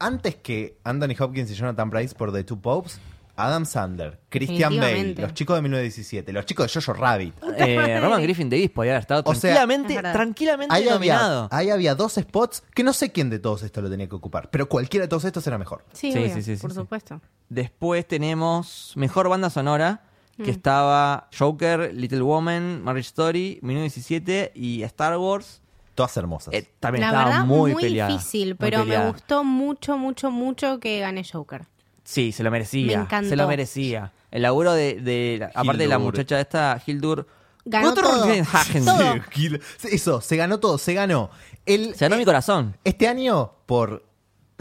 [0.07, 2.99] antes que Anthony Hopkins y Jonathan Price por The Two Popes,
[3.37, 7.35] Adam Sandler, Christian Bale, los chicos de 1917, los chicos de Jojo Rabbit.
[7.59, 11.71] Eh, Roman Griffin Davis podía haber estado O sea, tranquilamente, Es tranquilamente Ahí había, ahí
[11.71, 14.69] había dos spots que no sé quién de todos estos lo tenía que ocupar, pero
[14.69, 15.85] cualquiera de todos estos era mejor.
[15.93, 16.77] Sí, Sí, obvio, sí, sí, sí, por sí.
[16.77, 17.21] supuesto.
[17.49, 20.03] Después tenemos Mejor Banda Sonora,
[20.37, 20.43] Mm.
[20.43, 25.61] que estaba Joker, Little Woman, Marriage Story, 1917 y Star Wars.
[25.95, 26.55] Todas hermosas.
[26.55, 30.31] Eh, también La estaba verdad, muy, muy, peleada, difícil, muy pero me gustó mucho, mucho,
[30.31, 31.67] mucho que gane Joker.
[32.03, 32.99] Sí, se lo merecía.
[32.99, 33.29] Me encantó.
[33.31, 34.13] Se lo merecía.
[34.31, 37.27] El laburo de, aparte de la muchacha esta, Hildur.
[37.65, 38.25] Ganó todo.
[38.53, 38.85] Hagen.
[38.85, 39.15] Todo.
[39.33, 41.31] Sí, Eso, se ganó todo, se ganó.
[41.65, 42.77] El, Se ganó mi corazón.
[42.85, 44.05] Este año, por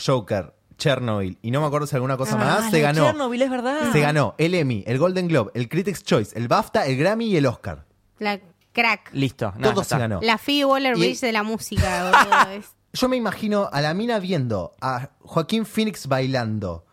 [0.04, 3.04] Joker, Chernobyl y no me acuerdo si alguna cosa Ah, más, se ganó.
[3.06, 3.92] Chernobyl, es verdad.
[3.92, 7.38] Se ganó el Emmy, el Golden Globe, el Critics' Choice, el BAFTA, el Grammy y
[7.38, 7.86] el Oscar.
[8.20, 8.40] La
[8.74, 9.10] crack.
[9.14, 9.54] Listo.
[9.58, 10.20] nada, Todo se ganó.
[10.22, 12.52] La Phoebe Waller-Bridge Y- de la música, boludo.
[12.60, 16.86] Es- Yo me imagino a la mina viendo a Joaquín Phoenix bailando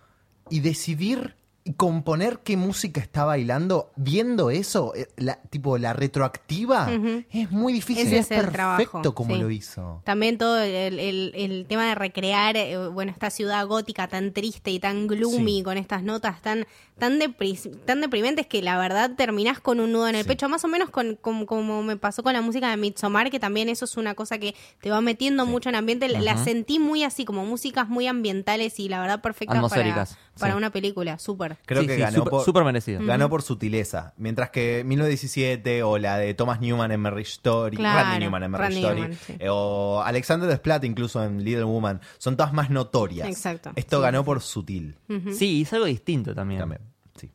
[0.49, 1.37] y decidir
[1.77, 6.91] componer qué música está bailando, viendo eso, eh, la, tipo la retroactiva,
[7.31, 8.53] es muy difícil, Ese es es el perfecto
[9.01, 9.41] trabajo, como sí.
[9.41, 10.03] lo hizo.
[10.05, 14.71] También todo el, el- el tema de recrear, eh, bueno, esta ciudad gótica tan triste
[14.71, 15.63] y tan gloomy, Sí.
[15.63, 16.67] con estas notas tan
[16.99, 20.29] tan, depri- tan deprimentes que la verdad terminás con un nudo en el Sí.
[20.29, 23.41] pecho, más o menos con, con- como me pasó con la música de Midsommar, que
[23.41, 26.11] también eso es una cosa que te va metiendo mucho en ambiente.
[26.11, 30.30] La- La sentí muy así, como músicas muy ambientales y la verdad perfectas Atmosféricas, para
[30.48, 30.57] sí.
[30.57, 31.59] una película, súper.
[31.66, 33.00] Creo Sí, que sí, ganó súper- por, súper merecido.
[33.05, 34.14] Ganó por sutileza.
[34.16, 38.50] Mientras que 1917 o la de Thomas Newman en Marriage Story, Claro, Randy Newman en
[38.50, 39.35] Marriage Randy Story, Newman, sí.
[39.38, 43.29] eh, o Alexander Desplat incluso en Little Woman, son todas más notorias.
[43.29, 43.72] Exacto.
[43.76, 44.96] Esto Sí, ganó sí, por sutil.
[45.33, 46.61] Sí, es algo distinto también.
[46.61, 46.81] También.
[47.16, 47.31] Sí.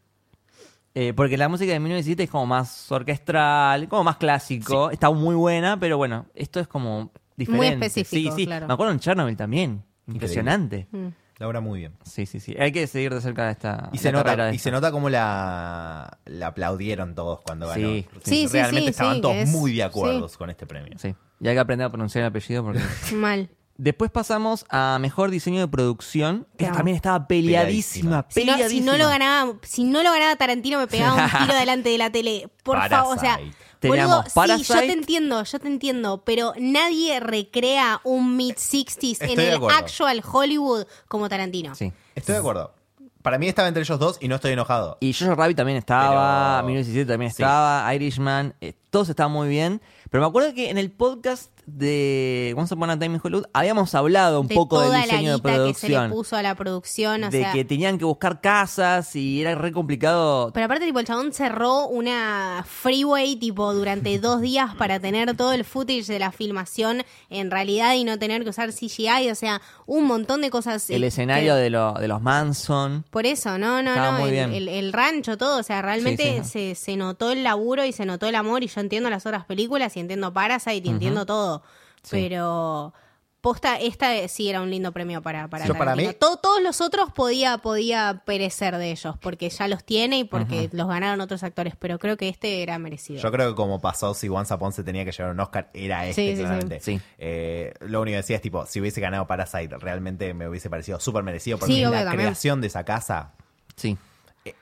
[0.94, 4.90] Eh, porque la música de 1917 es como más orquestral, como más clásico.
[4.92, 7.86] Está muy buena, pero bueno, esto es como diferente.
[7.88, 8.46] específico, Sí, sí.
[8.48, 8.68] claro.
[8.68, 9.84] Me acuerdo en Chernobyl también.
[10.08, 10.88] Impresionante.
[10.92, 11.08] Mm.
[11.38, 11.94] Laura muy bien.
[12.04, 12.56] Sí, sí, sí.
[12.58, 13.90] Hay que seguir de cerca de esta.
[13.92, 17.88] Y se, nota, de y se nota como la, la aplaudieron todos cuando ganó.
[17.90, 18.06] Sí.
[18.24, 20.38] Sí, sí, Realmente sí, estaban sí, todos es- muy de acuerdo sí.
[20.38, 20.98] con este premio.
[20.98, 21.14] Sí.
[21.42, 22.80] Y hay que aprender a pronunciar el apellido porque.
[23.16, 23.50] Mal.
[23.78, 28.26] Después pasamos a mejor diseño de producción, que también estaba peleadísima.
[28.30, 28.92] Si no, si peleadísima.
[28.94, 32.10] no lo ganaba, si no lo ganaba Tarantino me pegaba un tiro delante de la
[32.10, 32.48] tele.
[32.64, 33.38] Por favor, o sea.
[33.80, 39.18] Teníamos boludo, sí, yo te entiendo, yo te entiendo, pero nadie recrea un mid 60s
[39.30, 39.78] en de el acuerdo.
[39.78, 41.76] actual Hollywood como Tarantino.
[41.76, 41.92] Sí.
[42.16, 42.74] Estoy de acuerdo.
[43.22, 44.98] Para mí estaba entre ellos dos y no estoy enojado.
[45.00, 47.42] Y Jojo Rabbit también estaba, Pero- 1917 también Sí.
[47.42, 49.82] estaba, Irishman, eh, todos estaban muy bien.
[50.12, 53.94] Pero me acuerdo que en el podcast de Once Upon a Time in Hollywood habíamos
[53.96, 56.12] hablado un de poco del diseño la de guita que se le producción.
[56.12, 59.72] puso a la producción, o de sea, que tenían que buscar casas y era re
[59.72, 60.52] complicado.
[60.54, 65.54] Pero aparte, tipo, el chabón cerró una freeway, tipo, durante dos días para tener todo
[65.54, 69.30] el footage de la filmación en realidad y no tener que usar CGI.
[69.32, 70.90] O sea, un montón de cosas.
[70.90, 73.06] el eh, escenario que- de, lo- de los Manson.
[73.10, 74.20] Por eso, no, no, Estaba no.
[74.20, 74.54] muy El, bien.
[74.54, 75.60] el- el rancho, todo.
[75.60, 76.50] O sea, realmente Sí, sí.
[76.50, 78.64] Se, se notó el laburo y se notó el amor.
[78.64, 81.55] Y yo entiendo las otras películas y entiendo Parasite y entiendo todo.
[82.04, 82.12] Sí.
[82.12, 82.94] Pero.
[83.42, 86.10] Posta, esta eh, sí era un lindo premio para, para Yo para Tarantino.
[86.10, 90.24] mí- To- todos los otros podía, podía perecer de ellos, porque ya los tiene y
[90.24, 93.22] porque los ganaron otros actores, pero creo que este era merecido.
[93.22, 96.08] Yo creo que como pasó si Once Upon se tenía que llevar un Oscar, era
[96.08, 96.42] este, Sí, sí, sí.
[96.42, 96.80] claramente.
[96.80, 97.00] Sí.
[97.20, 101.00] Eh, lo único que decía es tipo, si hubiese ganado Parasite, realmente me hubiese parecido
[101.00, 102.22] súper merecido porque Sí, es la también.
[102.30, 103.34] creación de esa casa.
[103.76, 103.96] Sí.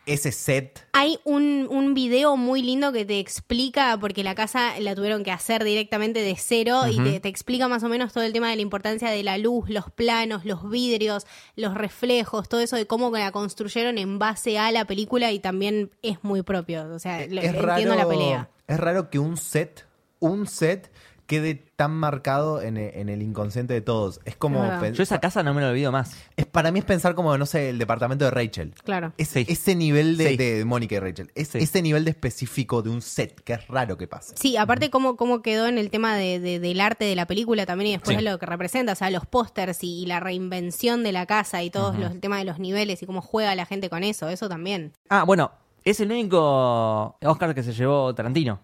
[0.06, 0.88] Ese set.
[0.94, 5.32] Hay un, un video muy lindo que te explica, porque la casa la tuvieron que
[5.32, 8.56] hacer directamente de cero y te, te explica más o menos todo el tema de
[8.56, 13.12] la importancia de la luz, los planos, los vidrios, los reflejos, todo eso de cómo
[13.12, 16.86] la construyeron en base a la película y también es muy propio.
[16.94, 18.50] O sea, lo- es entiendo raro, la pelea.
[18.68, 19.86] Es raro que un set,
[20.20, 20.92] un set
[21.26, 24.20] quede tan marcado en, e- en el inconsciente de todos.
[24.26, 24.82] Es como Es verdad.
[24.82, 26.16] pen- Yo esa casa no me la olvido más.
[26.38, 28.74] es para mí es pensar como no sé el departamento de Rachel.
[28.84, 29.14] Claro.
[29.18, 29.46] Es- Sí.
[29.48, 30.38] Ese nivel de, Sí.
[30.38, 31.32] de Mónica y Rachel.
[31.36, 31.60] Es, Sí.
[31.60, 34.36] Ese nivel de específico de un set que es raro que pase.
[34.38, 37.66] Sí, aparte cómo, cómo quedó en el tema de, de- del arte de la película
[37.66, 38.24] también y después Sí.
[38.24, 41.64] de lo que representa, o sea, los pósters y, y la reinvención de la casa
[41.64, 44.28] y todo los, el tema de los niveles y cómo juega la gente con eso,
[44.30, 44.94] eso también.
[45.10, 45.52] Ah, bueno,
[45.86, 48.60] es el único Oscar que se llevó Tarantino.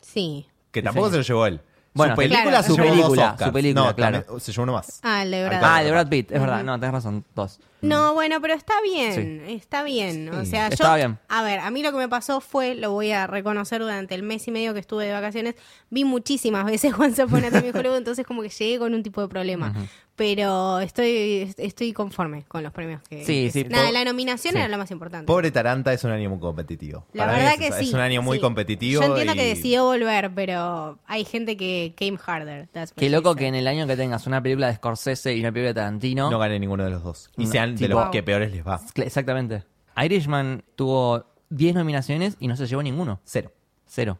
[0.00, 0.46] Sí.
[0.70, 1.12] Que tampoco Sí.
[1.12, 1.60] se lo llevó él.
[1.96, 4.20] Bueno, su película claro, su película, su película, No, claro.
[4.22, 5.00] también- se llevó uno más.
[5.02, 5.60] Ah, el de Brad.
[5.64, 6.62] Ah, de Brad Pitt, es verdad.
[6.62, 7.58] No, tenés razón, dos.
[7.88, 10.28] No, bueno, pero está bien, está bien.
[10.34, 11.18] O sea, Estaba yo, bien.
[11.28, 14.22] a ver, a mí lo que me pasó fue, lo voy a reconocer durante el
[14.22, 15.54] mes y medio que estuve de vacaciones,
[15.90, 19.02] vi muchísimas veces Once Upon a Time in Hollywood, entonces como que llegué con un
[19.02, 19.74] tipo de problema.
[20.16, 23.18] Pero estoy estoy conforme con los premios que...
[23.26, 24.58] Sí, que sí, Nada, la nominación sí.
[24.58, 25.26] era lo más importante.
[25.26, 27.04] Pobre Taranta es un año muy competitivo.
[27.12, 27.88] La Para verdad es que eso, sí.
[27.88, 28.40] Es un año muy sí.
[28.40, 29.02] competitivo.
[29.02, 32.66] Yo entiendo y- que decidió volver, pero hay gente que came harder.
[32.72, 33.38] that's Qué loco said.
[33.40, 36.30] que en el año que tengas una película de Scorsese y una película de Tarantino.
[36.30, 37.30] no gane ninguno de los dos.
[37.36, 38.80] Y No, sean de tipo- los que peores les va.
[38.96, 39.64] Exactamente.
[39.96, 43.20] Irishman tuvo 10 nominaciones y no se llevó ninguno.
[43.24, 43.52] Cero.
[43.86, 44.18] Cero.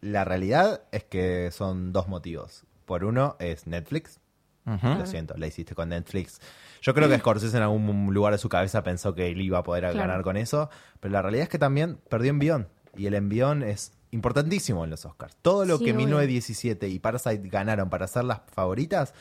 [0.00, 2.64] La realidad es que son dos motivos.
[2.86, 4.18] Por uno es Netflix.
[4.64, 6.40] Lo siento, la hiciste con Netflix.
[6.82, 9.62] Yo creo que Scorsese en algún lugar de su cabeza pensó que él iba a
[9.64, 9.98] poder Claro.
[9.98, 10.70] ganar con eso.
[11.00, 12.68] Pero la realidad es que también perdió envión.
[12.96, 15.36] Y el envión es importantísimo en los Oscars.
[15.42, 16.06] Todo lo Sí, que obvio.
[16.06, 19.14] 1917 y Parasite ganaron para ser las favoritas,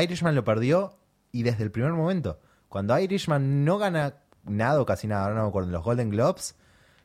[0.00, 0.96] Irishman lo perdió
[1.32, 2.38] y desde el primer momento.
[2.74, 6.56] Cuando Irishman no gana nada o casi nada, ahora no me acuerdo, los Golden Globes,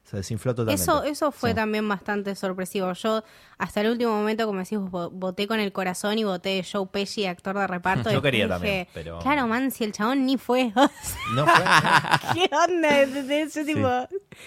[0.03, 0.81] se desinfló totalmente.
[0.81, 1.55] Eso, eso fue Sí.
[1.57, 2.91] también bastante sorpresivo.
[2.93, 3.23] Yo,
[3.59, 7.27] hasta el último momento, como decís, vo- voté con el corazón y voté Joe Pesci,
[7.27, 8.09] actor de reparto.
[8.09, 10.73] Yo quería dije, también, pero- Claro, man, si el chabón ni fue.
[11.35, 11.63] No fue,
[12.33, 13.05] ¿Qué onda?
[13.05, 13.75] De ese Sí.
[13.75, 13.87] tipo.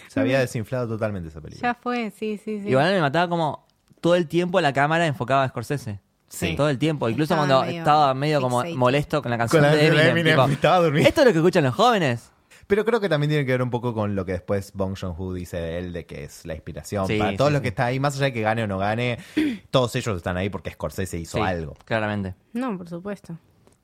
[0.08, 1.68] se había desinflado totalmente esa película.
[1.68, 2.68] Ya fue, sí, sí, sí.
[2.68, 3.64] Igual me mataba como
[4.00, 6.00] todo el tiempo la cámara enfocaba a Scorsese.
[6.34, 6.56] Sí.
[6.56, 7.08] Todo el tiempo.
[7.10, 8.78] Incluso Estaba cuando medio estaba medio como fixated.
[8.78, 10.08] molesto con la canción Con la de de Eminem.
[10.10, 11.08] Eminem, tipo, estaba durmiendo.
[11.08, 12.30] ¿Esto es lo que escuchan los jóvenes?
[12.66, 15.34] Pero creo que también tiene que ver un poco con lo que después Bong Joon-ho
[15.34, 17.06] dice de él, de que es la inspiración.
[17.06, 17.62] Sí, Para todos sí, los sí.
[17.64, 19.18] que están ahí, más allá de que gane o no gane,
[19.70, 21.74] todos ellos están ahí porque Scorsese hizo Sí, algo.
[21.84, 22.34] Claramente.
[22.54, 23.36] No, por supuesto.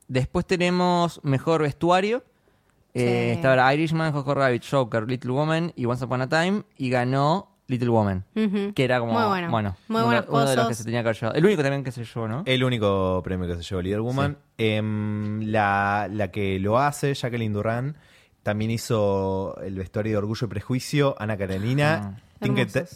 [0.07, 2.25] Después tenemos mejor vestuario.
[2.95, 3.37] Eh, Sí.
[3.37, 6.63] Estaba Irishman, Jojo Rabbit, Joker, Little Woman y Once Upon a Time.
[6.79, 8.25] Y ganó Little Woman.
[8.35, 8.73] Ujú.
[8.75, 9.13] Que era como.
[9.13, 9.51] Muy bueno.
[9.51, 11.39] bueno Muy uno, buenos uno de los que se tenía que haber llevado.
[11.39, 12.43] El único también que se llevó, ¿no?
[12.47, 14.37] El único premio que se llevó Little Woman.
[14.57, 17.97] Em, la, la que lo hace, Jacqueline Duran,
[18.43, 22.23] también hizo el vestuario de Orgullo y Prejuicio, Ana Karenina, Ah.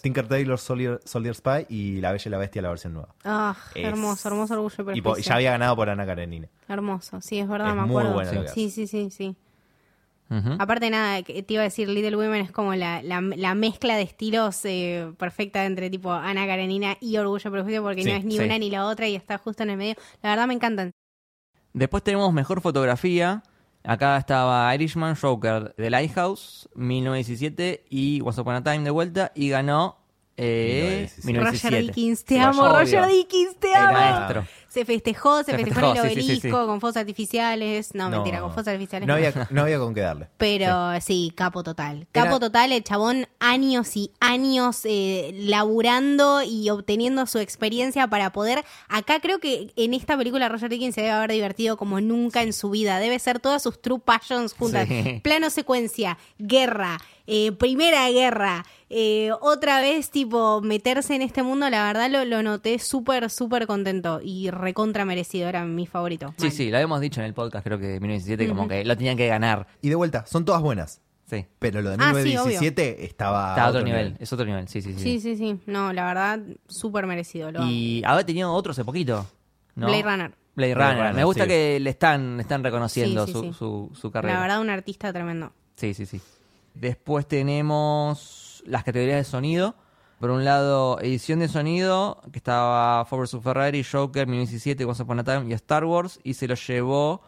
[0.03, 3.09] Tinker, Taylor Soldier, Soldier Spy y La Bella y la Bestia, la versión nueva.
[3.25, 5.29] Ah, Es- hermoso, hermoso orgullo y Y prejuicio.
[5.31, 6.47] ya había ganado por Ana Karenina.
[6.69, 8.13] Hermoso, sí, es verdad, Es me muy acuerdo.
[8.15, 8.87] bueno lo que sí, hace.
[8.87, 9.37] sí, sí,
[10.33, 10.57] Ujú.
[10.59, 13.97] Aparte nada, que te iba a decir, Little Women es como la, la, la mezcla
[13.97, 18.17] de estilos eh, perfecta entre tipo Ana Karenina y Orgullo y Prejuicio porque Sí, no
[18.17, 18.45] es ni sí.
[18.45, 19.95] una ni la otra y está justo en el medio.
[20.23, 20.91] La verdad me encantan.
[21.75, 23.43] Después tenemos mejor fotografía.
[23.85, 29.33] Acá estaba Irishman, Joker, The Lighthouse, 1917 y Once Upon a Time de vuelta.
[29.35, 29.99] Y ganó.
[30.37, 31.27] Eh, 1917.
[31.27, 31.77] 1917.
[31.77, 32.69] Roger Dickens, te amo.
[32.69, 34.47] Roger Dickens, te El amo.
[34.73, 37.95] Se festejó, se, festejó, en el festejó, sí, sí, obelisco sí, con fuegos artificiales.
[37.95, 39.07] No, mentira, con fuegos artificiales.
[39.07, 39.19] No no.
[39.19, 40.29] había, no había con qué darle.
[40.39, 42.07] Pero sí, capo total.
[42.11, 48.33] Capo Era- total, el chabón años y años eh, laburando y obteniendo su experiencia para
[48.33, 48.65] poder...
[48.89, 52.55] Acá creo que en esta película Roger Dickens se debe haber divertido como nunca en
[52.55, 52.99] su vida.
[52.99, 54.89] Debe ser todas sus true passions juntas.
[55.23, 61.85] Plano secuencia, guerra, eh, primera guerra, eh, otra vez tipo meterse en este mundo, la
[61.85, 66.33] verdad lo, lo noté súper, súper contento y recontra merecido, era mi favorito.
[66.39, 66.53] Sí, Mal.
[66.53, 69.27] sí, lo habíamos dicho en el podcast, creo que 1917, como que lo tenían que
[69.27, 69.67] ganar.
[69.83, 71.03] Y de vuelta, son todas buenas.
[71.29, 71.47] Sí.
[71.59, 74.17] Pero lo de Ah, sí, 1917 estaba Está a otro nivel.
[74.19, 75.01] es otro nivel, sí, sí, sí.
[75.01, 75.61] Sí, sí, sí.
[75.67, 77.51] No, la verdad, súper merecido.
[77.53, 77.71] Lo amo.
[77.71, 79.27] Y había tenido otro hace poquito.
[79.75, 79.87] ¿no?
[79.87, 80.35] Blade Runner.
[80.55, 80.97] Blade Blade Runner.
[80.99, 81.49] Runner, Me gusta sí.
[81.49, 83.53] que le están, le están reconociendo Sí, sí, su, sí.
[83.55, 84.35] Su, su carrera.
[84.35, 85.53] La verdad, un artista tremendo.
[85.77, 86.21] Sí, sí, sí.
[86.75, 89.75] Después tenemos las categorías de sonido.
[90.23, 95.19] Por un lado, edición de sonido, que estaba Ford vs Ferrari, Joker, 1917, Once Upon
[95.19, 96.21] a Time y Star Wars.
[96.23, 97.23] Y se lo llevó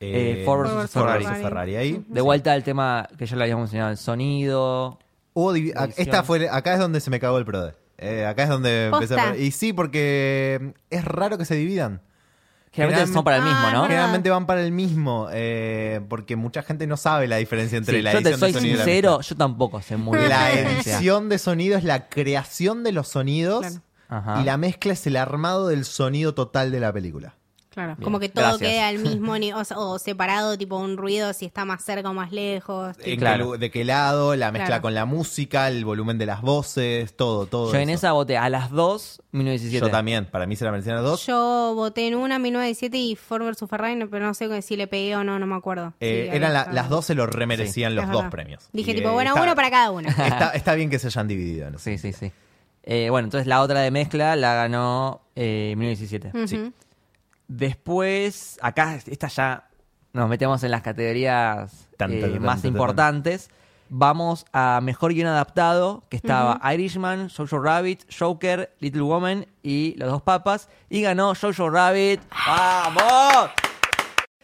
[0.00, 1.76] Eh, Ford versus Ferrari.
[1.76, 2.02] Ahí.
[2.08, 4.98] de vuelta al tema que ya le habíamos mencionado, el sonido.
[5.34, 7.74] Hubo esta fue, acá es donde se me cagó el PRODE.
[7.98, 9.14] Eh, acá es donde Posta.
[9.14, 9.36] empecé a...
[9.36, 12.00] Y sí, porque es raro que se dividan.
[12.72, 13.82] Generalmente son para el Ah, mismo, es ¿no?
[13.82, 18.02] Generalmente van para el mismo, eh, porque mucha gente no sabe la diferencia entre Sí,
[18.02, 20.30] la yo te edición soy de sonido y la sincero, yo tampoco sé muy bien
[20.30, 20.94] La diferencia.
[20.96, 23.82] edición de sonido es la creación de los sonidos Claro.
[24.08, 24.40] Ajá.
[24.40, 27.34] y la mezcla es el armado del sonido total de la película.
[27.72, 28.70] Claro, Bien, como que todo gracias.
[28.70, 32.10] queda al mismo ni- o, sea, o separado, tipo un ruido si está más cerca
[32.10, 32.96] o más lejos.
[32.98, 33.36] En tipo- Claro.
[33.38, 34.82] qué lu- de qué lado, la mezcla Claro.
[34.82, 37.72] con la música, el volumen de las voces, todo, todo.
[37.72, 39.86] Yo en esa voté a las 2, 1917.
[39.86, 41.26] Yo también, para mí se la merecían las dos.
[41.26, 45.16] Yo voté en una 1917 y Ford vs Ferrari, pero no sé si le pegué
[45.16, 45.94] o no, no me acuerdo.
[46.00, 48.68] Eh, Sí, eran la- las dos se lo remerecían los dos premios.
[48.72, 50.08] Dije Y, tipo, eh, bueno, está- uno para cada uno.
[50.50, 51.78] Está, está bien que se hayan dividido eso.
[51.78, 52.30] Sí, sí, sí.
[52.84, 56.36] Eh, bueno, entonces la otra de mezcla la ganó eh, 1917.
[56.36, 56.72] Ujú.
[57.48, 59.68] Después, acá, esta ya
[60.12, 62.72] nos metemos en las categorías Tan, eh, tan, más tan, tan.
[62.72, 63.50] importantes.
[63.94, 70.10] Vamos a mejor guion adaptado, que estaba Irishman, Jojo Rabbit, Joker, Little Woman y Los
[70.10, 70.70] Dos Papas.
[70.88, 72.20] Y ganó Jojo Rabbit.
[72.46, 73.50] ¡Vamos!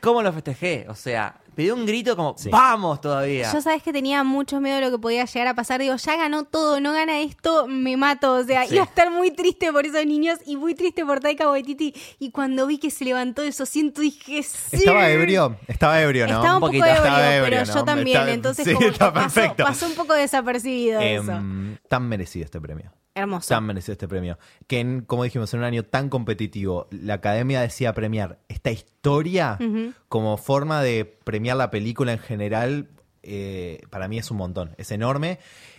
[0.03, 0.85] ¿Cómo lo festejé?
[0.91, 2.51] O sea, pedí un grito como Sí.
[2.51, 3.53] ¡Vamos todavía!
[3.53, 5.81] Yo sabes que tenía mucho miedo de lo que podía llegar a pasar.
[5.81, 8.35] Digo, ya ganó todo, no gana esto, me mato.
[8.35, 8.75] O sea, Sí.
[8.77, 11.93] iba a estar muy triste por esos niños y muy triste por Taika Waititi.
[12.21, 14.77] Y cuando vi que se levantó eso, siento, dije, sí.
[14.77, 16.35] Estaba ebrio, estaba ebrio, ¿no?
[16.37, 16.87] Estaba un, Un poco poquito.
[16.87, 17.75] ebrio, Estaba ebrio, pero ¿no?
[17.75, 18.19] yo también.
[18.21, 19.65] Está- entonces, sí, como que pasó, perfecto.
[19.65, 21.33] pasó un poco desapercibido eso.
[21.33, 22.93] Em, tan merecido este premio.
[23.19, 23.49] Hermoso.
[23.49, 24.39] Tan merecido este premio.
[24.67, 29.59] Que, en, como dijimos, en un año tan competitivo, la academia decía premiar esta historia
[30.09, 32.89] como forma de premiar la película en general.
[33.23, 35.39] eh, para mí es un montón, es enorme.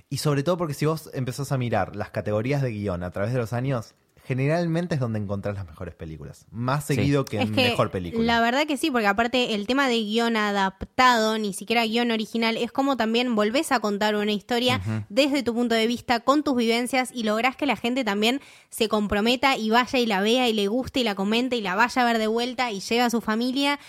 [0.09, 3.31] Y sobre todo porque si vos empezás a mirar las categorías de guion a través
[3.31, 3.95] de los años,
[4.29, 6.45] generalmente es donde encontrás las mejores películas.
[6.51, 6.93] Más Sí.
[6.93, 8.23] seguido que Es en que mejor película.
[8.23, 12.55] la verdad que sí, porque aparte el tema de guion adaptado, ni siquiera guion original,
[12.55, 16.55] es como también volvés a contar una historia desde tu punto de vista, con tus
[16.55, 18.39] vivencias y lográs que la gente también
[18.69, 21.73] se comprometa y vaya y la vea y le guste y la comente y la
[21.73, 23.79] vaya a ver de vuelta y lleve a su familia.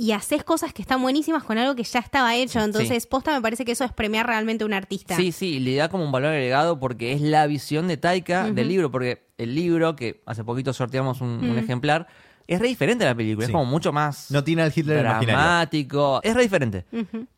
[0.00, 2.60] Y haces cosas que están buenísimas con algo que ya estaba hecho.
[2.60, 5.16] Entonces, posta me parece que eso es premiar realmente a un artista.
[5.16, 8.68] Sí, sí, le da como un valor agregado porque es la visión de Taika del
[8.68, 12.06] libro, porque el libro, que hace poquito sorteamos un, un ejemplar,
[12.46, 13.50] es re diferente a la película, Sí.
[13.52, 15.26] es como mucho más No tiene al Hitler imaginario.
[15.38, 16.84] dramático, es re diferente.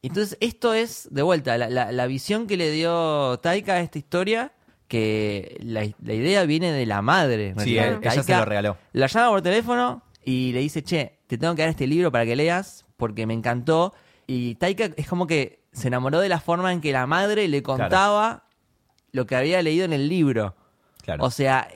[0.02, 3.98] Entonces, esto es, de vuelta, la, la- la visión que le dio Taika a esta
[3.98, 4.52] historia,
[4.88, 7.54] que la, la idea viene de la madre.
[7.58, 8.00] Sí, realidad.
[8.02, 8.76] ella se lo regaló.
[8.92, 12.24] La llama por teléfono y le dice, che, te tengo que dar este libro para
[12.24, 13.94] que leas porque me encantó.
[14.26, 17.62] Y Taika es como que se enamoró de la forma en que la madre le
[17.62, 18.44] contaba
[19.12, 20.54] lo que había leído en el libro.
[21.02, 21.24] Claro.
[21.24, 21.68] O sea,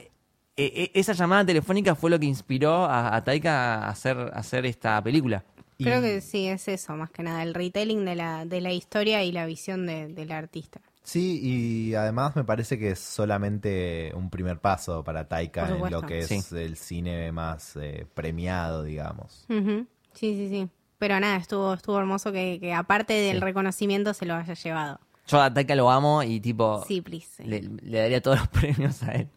[0.56, 4.38] e- e- esa llamada telefónica fue lo que inspiró a, a Taika a hacer, a
[4.38, 5.44] hacer esta película.
[5.78, 8.72] Y- Creo que sí, es eso, más que nada, el retelling de la, de la
[8.72, 10.80] historia y la visión de- del artista.
[11.02, 16.00] Sí, y además me parece que es solamente un primer paso para Taika en lo
[16.02, 16.40] que es Sí.
[16.56, 19.44] el cine más eh, premiado, digamos.
[19.48, 20.68] Sí, sí, sí.
[20.98, 23.42] Pero nada, estuvo, estuvo hermoso que, que aparte del Sí.
[23.42, 24.98] reconocimiento se lo haya llevado.
[25.26, 26.82] Yo a Taika lo amo y tipo...
[26.86, 27.26] Sí, please.
[27.36, 27.44] sí.
[27.44, 29.28] le, le daría todos los premios a él.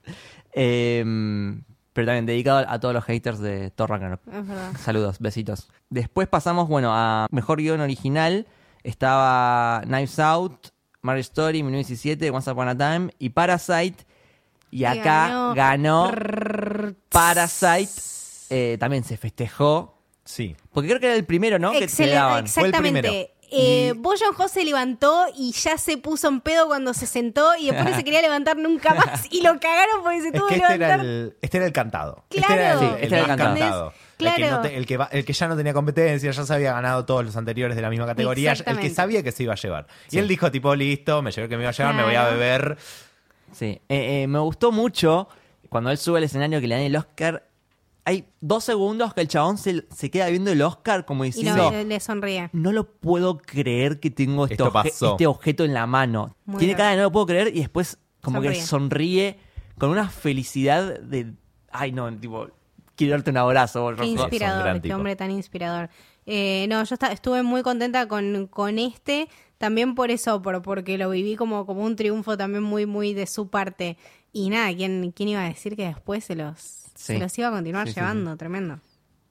[0.59, 1.03] Eh,
[1.97, 4.21] pero también dedicado a todos los haters de Thor Ragnarok.
[4.27, 4.71] Es verdad.
[4.77, 5.67] Saludos, besitos.
[5.89, 8.45] Después pasamos, bueno, a mejor guion original.
[8.83, 10.67] Estaba Knives Out,
[11.01, 14.05] Marriage Story, 1917, Once Upon a Time y Parasite.
[14.69, 16.11] Y acá ganó,
[17.09, 17.91] Parasite.
[18.51, 19.97] Eh, también se festejó.
[20.23, 20.55] Sí.
[20.71, 21.71] Porque creo que era el primero, ¿no?
[21.71, 22.47] Que te Excelente, daban.
[22.47, 23.09] Fue el primero.
[23.49, 24.01] Eh, Y-
[24.39, 27.95] Ho se levantó y ya se puso en pedo cuando se sentó y después no
[27.95, 30.73] se quería levantar nunca más y lo cagaron porque se Es tuvo que que este
[30.75, 31.05] era, levantar.
[31.05, 32.23] el, este era el cantado.
[32.29, 32.47] Claro.
[32.53, 33.59] Este era el, Sí, el este era el más cantado.
[33.59, 33.93] cantado.
[34.19, 34.55] El, que Claro.
[34.57, 37.05] no te- el que va- el que ya no tenía competencia, ya se había ganado
[37.05, 39.87] todos los anteriores de la misma categoría, el que sabía que se iba a llevar.
[40.11, 42.21] Y él dijo, tipo, listo, me llevé que me iba a llevar, me voy a
[42.21, 42.31] Claro.
[42.37, 42.77] beber.
[43.53, 45.29] Sí, Eh, eh, me gustó mucho
[45.69, 47.43] cuando él sube al escenario que le dan el Oscar.
[48.09, 51.71] Hay dos segundos que el chabón se, se queda viendo el Oscar como Y diciendo,
[51.71, 52.49] lo- le sonríe.
[52.53, 55.11] no lo puedo creer que tengo este, Esto obje- pasó.
[55.11, 56.37] este objeto en la mano.
[56.45, 56.77] Muy Tiene bien.
[56.77, 59.37] cara de no lo puedo creer y después como que Sonríe.
[59.77, 61.33] con una felicidad de...
[61.69, 62.47] Ay, no, tipo,
[62.95, 63.85] quiero darte un abrazo.
[63.89, 64.03] Qué Rocco.
[64.05, 64.95] inspirador, gran este tipo.
[64.95, 65.89] hombre tan inspirador.
[66.25, 70.97] Eh, no, yo esta- estuve muy contenta con, con este, también por eso, por, porque
[70.97, 73.97] lo viví como, como un triunfo también muy, muy de su parte.
[74.31, 77.51] Y nada, ¿quién, quién iba a decir que después se los, se los iba a
[77.51, 78.35] continuar Sí, sí, llevando?
[78.37, 78.79] Tremendo.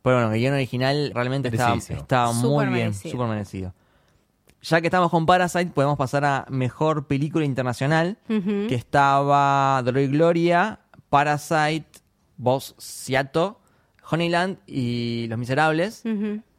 [0.02, 3.74] Pero bueno, el guion original realmente estaba, estaba muy bien, súper merecido.
[4.62, 10.06] Ya que estamos con Parasite, podemos pasar a Mejor Película Internacional, que estaba Dolor y
[10.08, 11.86] Gloria, Parasite,
[12.36, 13.52] Boss Seattle,
[14.10, 16.02] Honeyland y Los Miserables.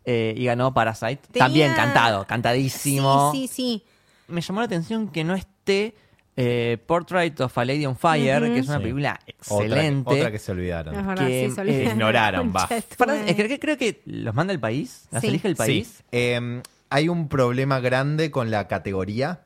[0.10, 1.18] Eh, y ganó Parasite.
[1.32, 3.32] Tenía- También cantado, cantadísimo.
[3.34, 3.84] Sí, sí, sí.
[4.30, 5.96] Me llamó la atención que no esté
[6.40, 8.84] eh, Portrait of a Lady on Fire, que es una Sí.
[8.84, 9.20] película
[9.50, 10.14] Otra, excelente.
[10.14, 10.96] otra que se olvidaron.
[10.96, 11.88] Es verdad, que, sí, se olvidaron.
[11.88, 12.70] eh, ignoraron, va.
[12.70, 15.28] es que creo que los manda el país, las Sí.
[15.30, 15.88] elige el país.
[15.98, 16.04] Sí.
[16.12, 19.42] Eh, hay un problema grande con la categoría.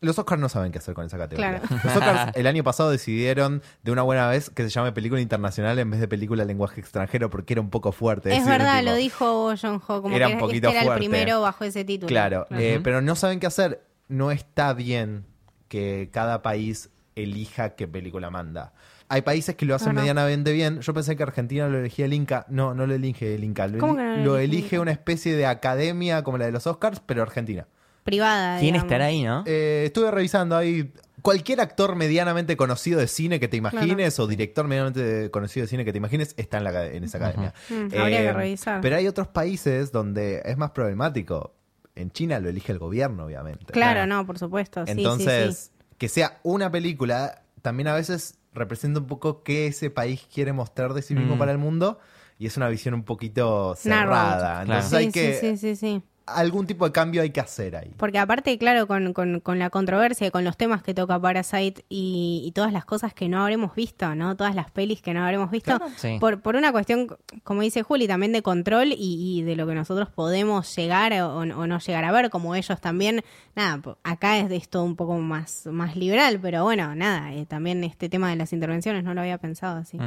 [0.00, 1.60] Los Oscars no saben qué hacer con esa categoría.
[1.60, 1.80] Claro.
[1.84, 5.78] Los Oscars el año pasado decidieron de una buena vez que se llame película internacional
[5.78, 8.34] en vez de película en lenguaje extranjero porque era un poco fuerte.
[8.36, 10.98] Es verdad, tipo, lo dijo John Ho, como era que un este poquito era el
[10.98, 12.08] primero bajo ese título.
[12.08, 13.82] Claro, eh, pero no saben qué hacer.
[14.08, 15.24] No está bien
[15.68, 18.72] que cada país elija qué película manda.
[19.10, 20.00] Hay países que lo hacen No, no.
[20.00, 20.80] medianamente bien.
[20.80, 22.44] Yo pensé que Argentina lo elegía el Inca.
[22.48, 23.66] No, no lo elige el Inca.
[23.66, 26.52] Lo, ¿Cómo eli- que no lo lo elige una especie de academia como la de
[26.52, 27.66] los Oscars, pero Argentina.
[28.04, 28.58] Privada.
[28.58, 28.86] ¿Quién digamos.
[28.86, 29.44] estará ahí, no?
[29.46, 30.92] Eh, estuve revisando ahí.
[31.20, 35.84] Cualquier actor medianamente conocido de cine que te imagines o director medianamente conocido de cine
[35.84, 37.52] que te imagines está en, la, en esa academia.
[37.70, 38.80] Mm, habría que revisar.
[38.80, 41.54] Pero hay otros países donde es más problemático.
[42.00, 43.72] En China lo elige el gobierno, obviamente.
[43.72, 44.84] Claro, no, por supuesto.
[44.86, 45.84] sí, Entonces, sí.
[45.98, 50.94] que sea una película también a veces representa un poco qué ese país quiere mostrar
[50.94, 51.38] de sí mismo Mm.
[51.38, 51.98] para el mundo
[52.38, 54.62] y es una visión un poquito cerrada.
[54.62, 56.02] Entonces Sí, hay sí, que sí, sí, sí.
[56.34, 57.92] Algún tipo de cambio hay que hacer ahí.
[57.96, 62.42] Porque aparte, claro, con, con, con la controversia, con los temas que toca Parasite y,
[62.46, 64.36] y todas las cosas que no habremos visto, ¿no?
[64.36, 66.16] Todas las pelis que no habremos visto, Sí.
[66.20, 67.08] por, por una cuestión,
[67.44, 71.38] como dice Juli, también de control y, y de lo que nosotros podemos llegar o,
[71.38, 73.22] o no llegar a ver, como ellos también,
[73.56, 77.84] nada, acá es de esto un poco más, más liberal, pero bueno, nada, eh, también
[77.84, 79.98] este tema de las intervenciones no lo había pensado así.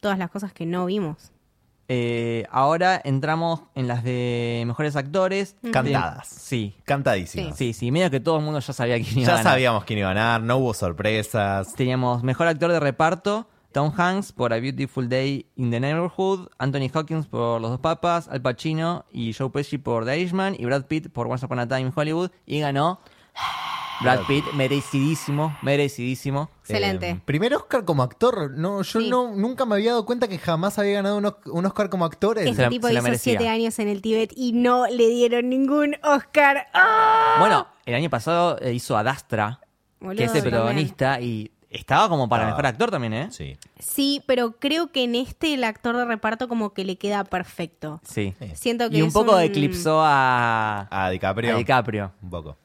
[0.00, 1.32] Todas las cosas que no vimos.
[1.90, 5.56] Eh, ahora entramos en las de mejores actores.
[5.72, 6.28] Cantadas.
[6.28, 6.76] Sí.
[6.84, 7.54] Cantadísimo.
[7.56, 9.52] Sí, sí, medio que todo el mundo ya sabía quién iba a Ya ganar.
[9.52, 11.74] sabíamos quién iba a ganar, no hubo sorpresas.
[11.74, 16.90] Teníamos mejor actor de reparto, Tom Hanks por A Beautiful Day in the Neighborhood, Anthony
[16.92, 20.84] Hopkins por Los Dos Papas, Al Pacino y Joe Pesci por The Irishman y Brad
[20.86, 23.00] Pitt por Once Upon a Time in Hollywood y ganó
[24.02, 26.50] Brad Pitt, merecidísimo, merecidísimo.
[26.70, 27.10] Excelente.
[27.10, 28.50] Eh, primer Oscar como actor.
[28.52, 29.08] No, yo Sí.
[29.10, 32.04] no, nunca me había dado cuenta que jamás había ganado un, Os- un Oscar como
[32.04, 32.38] actor.
[32.38, 33.38] Ese la- tipo se la hizo merecía.
[33.38, 36.66] siete años en el Tíbet y no le dieron ningún Oscar.
[36.74, 37.36] ¡Ah!
[37.40, 39.60] Bueno, el año pasado eh, hizo a Dastra,
[40.00, 40.52] Boludo, que es el también.
[40.54, 43.28] protagonista, y estaba como para mejor actor también, ¿eh?
[43.30, 43.58] Sí.
[43.78, 48.00] Sí, pero creo que en este el actor de reparto como que le queda perfecto.
[48.04, 48.34] Sí.
[48.54, 51.54] Siento que Y un es poco eclipsó a, A DiCaprio.
[51.54, 52.12] a DiCaprio.
[52.22, 52.56] Un poco.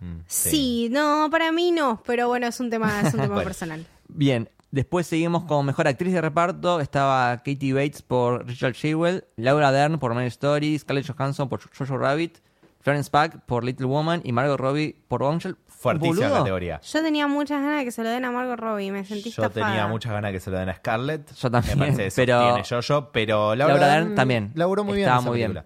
[0.00, 0.88] Mm, Sí.
[0.90, 3.44] no, para mí no, pero bueno, es un tema, es un tema Bueno.
[3.44, 3.86] personal.
[4.08, 6.80] Bien, después seguimos con mejor actriz de reparto.
[6.80, 11.96] Estaba Katie Bates por Richard Shewell, Laura Dern por Marriage Story, Scarlett Johansson por Jojo
[11.98, 12.38] Rabbit,
[12.80, 15.56] Florence Pugh por Little Woman y Margot Robbie por Bombshell.
[15.68, 16.38] Fuertísima Boludo.
[16.38, 16.80] categoría.
[16.80, 19.42] Yo tenía muchas ganas de que se lo den a Margot Robbie, me sentí Yo
[19.44, 19.66] estafada.
[19.66, 21.34] tenía muchas ganas que se lo den a Scarlett.
[21.34, 24.52] Yo también, Me parece que pero- tiene yo pero Laura, Laura Dern Dern también.
[24.54, 25.08] Laburó muy bien.
[25.08, 25.62] Estaba muy bien.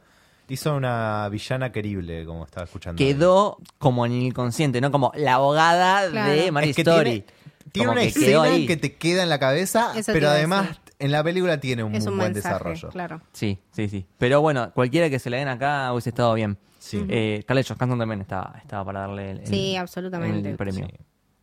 [0.51, 2.99] Hizo una villana querible, como estaba escuchando.
[2.99, 4.91] Quedó como en el inconsciente, ¿no?
[4.91, 6.31] Como la abogada Claro.
[6.33, 7.25] de Es que Story.
[7.73, 8.67] tiene, una que escena ahí.
[8.67, 12.05] que te queda en la cabeza, Eso pero además en la película tiene un Es
[12.07, 12.89] un buen mensaje, desarrollo.
[12.91, 13.21] claro.
[13.33, 14.07] Sí, sí, sí.
[14.19, 16.59] Pero bueno, cualquiera que se le den acá hubiese estado bien.
[16.81, 17.05] Sí.
[17.09, 20.51] Eh, Johansson también estaba, estaba para darle el, el- Sí, absolutamente.
[20.51, 20.87] el premio.
[20.87, 20.95] Sí.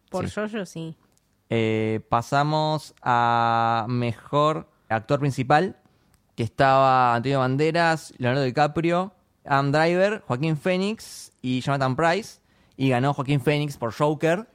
[0.09, 0.35] Por Sí.
[0.35, 0.95] Jojo sí.
[1.49, 5.77] Eh, pasamos a mejor actor principal,
[6.37, 9.11] que estaba Antonio Banderas, Leonardo DiCaprio,
[9.43, 12.39] Adam Driver, Joaquín Phoenix y Jonathan Price.
[12.77, 14.47] Y ganó Joaquín Phoenix por Joker.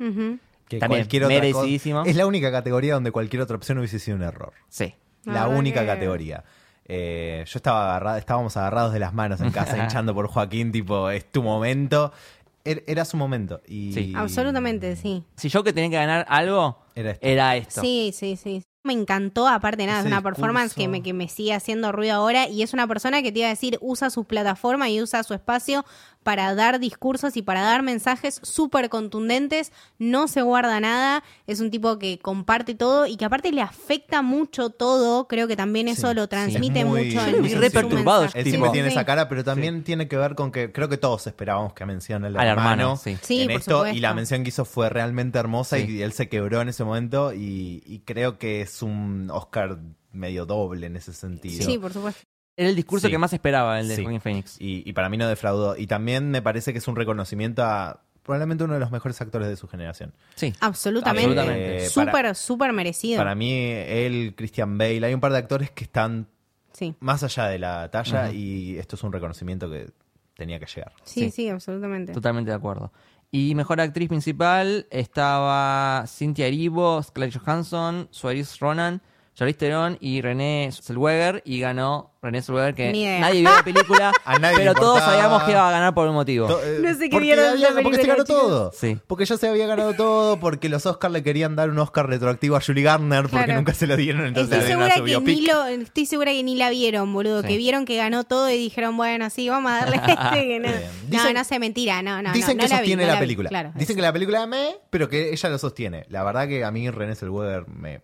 [0.68, 1.98] Que También, cualquier otra merecidísimo.
[2.00, 4.52] cosa- Es la única categoría donde cualquier otra opción hubiese sido un error.
[4.68, 4.94] Sí.
[5.24, 6.44] La verdad única que- categoría.
[6.86, 11.10] Eh, yo estaba agarrado, estábamos agarrados de las manos en casa hinchando por Joaquín, tipo,
[11.10, 12.12] es tu momento.
[12.64, 13.60] Er- Era su momento.
[13.66, 14.12] Y Sí.
[14.14, 15.24] Absolutamente, sí.
[15.36, 17.26] Si yo que tenía que ganar algo, Era esto.
[17.26, 17.80] era esto.
[17.80, 18.62] Sí, sí, sí.
[18.84, 22.48] Me encantó, aparte nada, es una performance que me, que me sigue haciendo ruido ahora
[22.48, 25.34] y es una persona que te iba a decir, usa su plataforma y usa su
[25.34, 25.84] espacio
[26.22, 31.70] para dar discursos y para dar mensajes súper contundentes, no se guarda nada, es un
[31.70, 36.08] tipo que comparte todo y que aparte le afecta mucho todo, creo que también eso
[36.10, 36.28] Sí, lo sí.
[36.28, 37.26] transmite Es muy- mucho.
[37.26, 38.24] En- en re perturbado.
[38.24, 38.94] Él tipo- siempre Sí, tiene sí.
[38.94, 42.28] esa cara, pero también tiene que ver con que creo que todos esperábamos que mencione
[42.28, 43.16] al, Al hermano, hermano, sí.
[43.22, 43.96] Sí, en por esto supuesto.
[43.96, 45.86] y la mención que hizo fue realmente hermosa Sí.
[45.88, 49.78] y él se quebró en ese momento y, y creo que es un Oscar
[50.12, 51.64] medio doble en ese sentido.
[51.64, 52.22] Sí, por supuesto.
[52.56, 53.10] Era el discurso Sí.
[53.12, 54.02] que más esperaba, el de Sí.
[54.02, 54.56] Joaquín Phoenix.
[54.60, 55.76] Y, y para mí no defraudó.
[55.76, 59.48] Y también me parece que es un reconocimiento a probablemente uno de los mejores actores
[59.48, 60.12] de su generación.
[60.36, 60.52] Sí.
[60.60, 61.30] Absolutamente.
[61.30, 61.84] Absolutamente.
[61.84, 63.18] Eh, Súper, súper merecido.
[63.18, 66.28] Para mí, él, Christian Bale, hay un par de actores que están
[66.72, 66.94] Sí.
[67.00, 69.90] más allá de la talla y esto es un reconocimiento que
[70.36, 70.92] tenía que llegar.
[71.04, 71.30] sí, Sí.
[71.30, 72.12] sí, absolutamente.
[72.12, 72.92] Totalmente de acuerdo.
[73.30, 79.00] Y mejor actriz principal estaba Cynthia Erivo, Scarlett Johansson, Suárez Ronan,
[79.34, 83.18] Charlize Theron y René Zellweger y ganó René Zellweger, que Ni idea.
[83.18, 85.12] nadie vio la película, A nadie le pero todos importaba.
[85.12, 86.46] sabíamos que iba a ganar por un motivo.
[86.46, 88.40] To- eh, No sé qué porque vieron había- Porque se película, ganó chicos.
[88.42, 88.72] todo.
[88.72, 88.96] Sí.
[89.08, 92.54] Porque ya se había ganado todo, porque los Oscars le querían dar un Oscar retroactivo
[92.54, 93.54] a Julie Garner, porque Claro.
[93.54, 96.70] nunca se lo dieron, entonces Estoy segura, que ni lo, estoy segura que ni la
[96.70, 97.42] vieron, boludo.
[97.42, 97.48] Sí.
[97.48, 100.12] Que vieron que ganó todo y dijeron, bueno, sí, vamos a darle este.
[100.14, 100.80] Que no, Bien.
[101.10, 102.02] no, Dicen- no sé, mentira.
[102.02, 103.48] No, no, Dicen no, que no la vi, sostiene no la, vi, película.
[103.48, 106.06] Claro, Dicen que la película me, pero que ella lo sostiene.
[106.08, 108.00] La verdad que a mí René Zellweger me.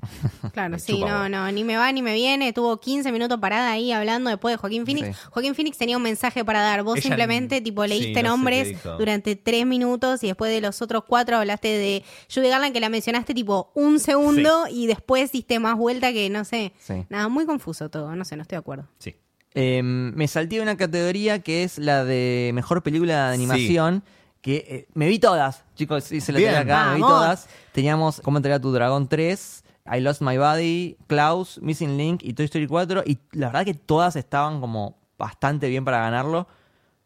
[0.52, 1.28] Claro, me sí, chupa no, huevo.
[1.28, 2.52] no, ni me va ni me viene.
[2.52, 5.06] Tuvo 15 minutos parada ahí hablando después de Joaquín Phoenix.
[5.16, 5.22] Sí.
[5.30, 6.82] Joaquín Phoenix tenía un mensaje para dar.
[6.82, 10.80] Vos Ella- simplemente, tipo, sí, leíste no nombres durante tres minutos y después de los
[10.82, 15.58] otros cuatro hablaste de Judy Garland, que la mencionaste, tipo, un segundo y después diste
[15.58, 16.72] más vuelta que, no sé.
[16.78, 17.04] Sí.
[17.08, 18.14] Nada, muy confuso todo.
[18.16, 18.88] No sé, no estoy de acuerdo.
[18.98, 19.14] Sí.
[19.54, 24.04] Eh, me salté una categoría que es la de mejor película de animación.
[24.40, 26.50] Que eh, me vi todas, chicos, sí, se Bien.
[26.54, 27.48] tengo acá, me vi todas.
[27.72, 32.34] Teníamos Cómo entregar a tu dragón 3, I Lost My Body, Klaus, Missing Link y
[32.34, 33.02] Toy Story 4.
[33.06, 36.46] Y la verdad que todas estaban como bastante bien para ganarlo.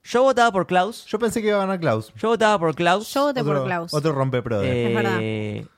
[0.05, 1.05] Yo votaba por Klaus.
[1.07, 2.13] Yo pensé que iba a ganar Klaus.
[2.17, 3.13] Yo votaba por Klaus.
[3.15, 3.95] Yo voté por Otro- Klaus.
[3.95, 4.75] Otro rompeproder.
[4.77, 5.69] Eh, verdad.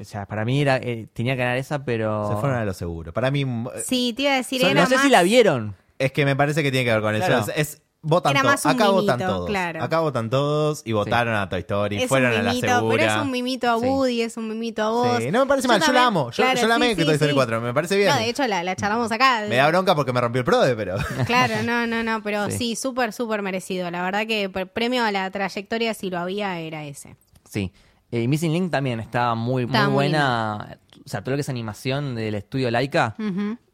[0.00, 2.28] O sea, para mí era, eh, tenía que ganar esa, pero.
[2.28, 3.12] Se fueron a lo seguro.
[3.12, 5.04] Para mí, eh, Sí, te iba a decir, So- era no sé más...
[5.04, 5.76] si la vieron.
[5.98, 7.38] es que me parece que tiene que ver con Claro.
[7.38, 7.50] eso.
[7.52, 8.52] Es, es- votan Era todos.
[8.52, 9.46] más un Acá votan todos.
[9.46, 9.82] claro.
[9.82, 12.02] Acá votan todos y votaron a Toy Story.
[12.02, 12.96] Es fueron un a la segura.
[12.96, 13.86] pero es un mimito a Sí.
[13.86, 15.18] Woody, es un mimito a vos.
[15.18, 16.30] Sí, no me parece mal, yo la amo.
[16.30, 17.34] Yo- claro, yo la amé sí, que Toy Story sí.
[17.34, 18.08] 4, me parece bien.
[18.10, 19.44] No, de hecho la, la charlamos acá.
[19.48, 20.96] Me da bronca porque me rompió el prode, pero.
[21.26, 22.56] Claro, no, no, no, pero Sí.
[22.58, 23.90] sí, súper, súper merecido.
[23.90, 27.16] La verdad que pre- premio a la trayectoria, si lo había, era ese.
[27.48, 27.72] Sí.
[28.12, 30.78] Eh, Missing Link también estaba muy, muy buena.
[31.04, 33.14] O sea, todo lo que es animación del estudio Laika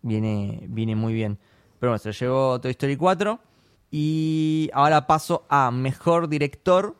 [0.02, 1.38] viene, viene muy bien.
[1.78, 3.38] Pero bueno, se lo llevó Toy Story 4.
[3.90, 6.96] Y ahora paso a mejor director.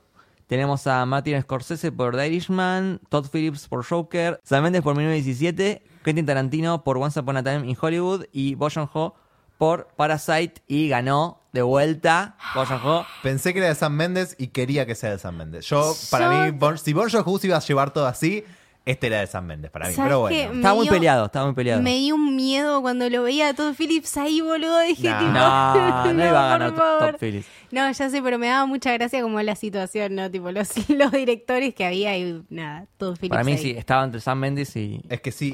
[0.47, 5.83] Tenemos a Martin Scorsese por The Irishman, Todd Phillips por Joker, Sam Mendes por 1917,
[6.05, 9.17] Quentin Tarantino por Once Upon a Time in Hollywood y Bo Joon-ho
[9.59, 13.05] por Parasite y ganó de vuelta Bo Joon-ho.
[13.25, 15.67] Pensé que era de Sam Méndez y quería que sea de Sam Méndez.
[15.67, 18.45] Yo, para Yo- mí, Bon- si Bon Joon-ho se iba a llevar todo así,
[18.87, 19.95] este era de Sam Méndez para mí.
[19.95, 20.53] ¿Sabes Pero bueno.
[20.55, 21.83] Estaba muy dio- peleado, estaba muy peleado.
[21.83, 24.81] Me dio un miedo cuando lo veía a Todd Phillips ahí, boludo.
[24.81, 25.19] Dije, No.
[25.19, 26.75] tipo, No, no iba a ganar.
[26.75, 27.47] Todd Phillips.
[27.73, 30.31] No, ya sé, pero me daba mucha gracia como la situación, ¿no?
[30.31, 33.59] Tipo, los, los directores que había y nada, Todd Phillips Para mí ahí.
[33.59, 35.03] sí, estaba entre Sam Mendes y.
[35.09, 35.53] Es que sí,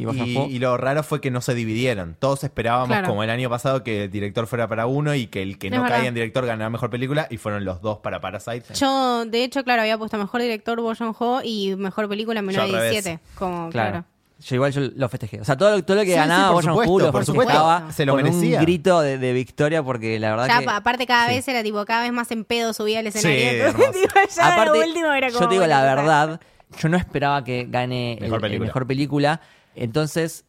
[0.51, 2.16] y lo raro fue que no se dividieron.
[2.18, 3.09] Todos esperábamos, Claro.
[3.09, 5.80] como el año pasado, que el director fuera para uno y que el que no
[5.83, 5.97] verdad.
[5.97, 8.74] caía en director ganara mejor película, y fueron los dos para Parasite.
[8.74, 12.45] Yo, de hecho, claro, había puesto mejor director Bo Joon-ho y mejor película Yo al
[12.68, 13.21] 1917.
[13.34, 13.90] Como, Claro.
[13.90, 14.04] claro.
[14.44, 15.40] Yo igual yo lo festejé.
[15.40, 17.82] O sea, todo lo, todo lo que Sí, ganaba sí, por supuesto, lo por supuesto.
[17.92, 18.58] Se lo con merecía.
[18.58, 20.68] un grito de, de victoria porque la verdad Ya, que...
[20.68, 21.34] aparte, cada sí.
[21.36, 23.72] vez era tipo, cada vez más en pedo subía Sí, escenario.
[23.92, 26.40] Tipo, ya Aparte, lo último era como, yo te digo la verdad,
[26.76, 28.66] yo no esperaba que gane el- Mejor el película.
[28.66, 29.40] mejor película.
[29.76, 30.44] Entonces,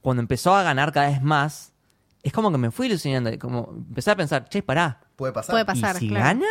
[0.00, 1.72] cuando empezó a ganar cada vez más,
[2.24, 3.30] es como que me fui ilusionando.
[3.38, 5.00] Como empecé a pensar, che, pará.
[5.14, 5.52] Puede pasar.
[5.52, 6.24] Puede pasar, ¿Y si claro.
[6.24, 6.46] gana?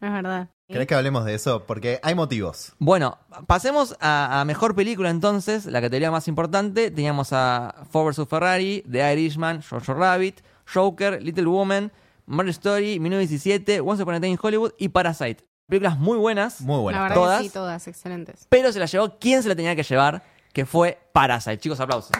[0.00, 0.48] Es verdad.
[0.72, 1.64] ¿Querés que hablemos de eso?
[1.66, 2.72] Porque hay motivos.
[2.78, 6.90] Bueno, pasemos a, a mejor película entonces, la categoría más importante.
[6.90, 10.40] Teníamos a Ford vs Ferrari, The Irishman, Jojo Rabbit,
[10.72, 11.92] Joker, Little Woman,
[12.26, 15.44] Marriage Story, 1917, Once Upon a Time in Hollywood y Parasite.
[15.68, 17.02] Películas muy buenas, Muy la buenas.
[17.02, 17.38] verdad todas.
[17.38, 18.46] que sí, todas excelentes.
[18.48, 21.58] pero se la llevó quien se la tenía que llevar, que fue Parasite.
[21.58, 22.10] Chicos, aplausos.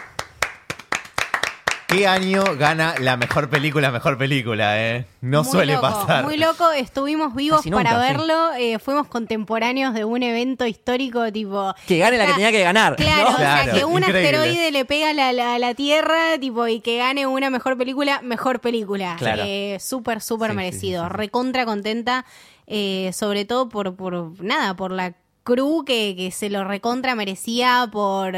[1.95, 5.05] ¿Qué año gana la mejor película, mejor película, eh?
[5.21, 6.23] No Muy suele loco, pasar.
[6.23, 7.97] Muy loco, estuvimos vivos nunca, para sí.
[8.13, 8.53] verlo.
[8.57, 11.73] eh, fuimos contemporáneos de un evento histórico, tipo.
[11.85, 12.95] Que gane la que Ah, tenía que ganar.
[12.95, 13.35] Claro, ¿no?
[13.35, 14.37] o sea, Claro, que un increíble.
[14.37, 17.77] asteroide le pega a la, la- a la Tierra, tipo, y que gane una mejor
[17.77, 19.15] película, mejor película.
[19.19, 19.43] Claro.
[19.45, 21.03] Eh, súper, súper Sí, sí, merecido.
[21.03, 21.15] sí, sí.
[21.17, 22.25] Recontra contenta,
[22.65, 25.13] eh, sobre todo por, por nada, por la
[25.43, 28.33] crew que, que se lo recontra merecía, por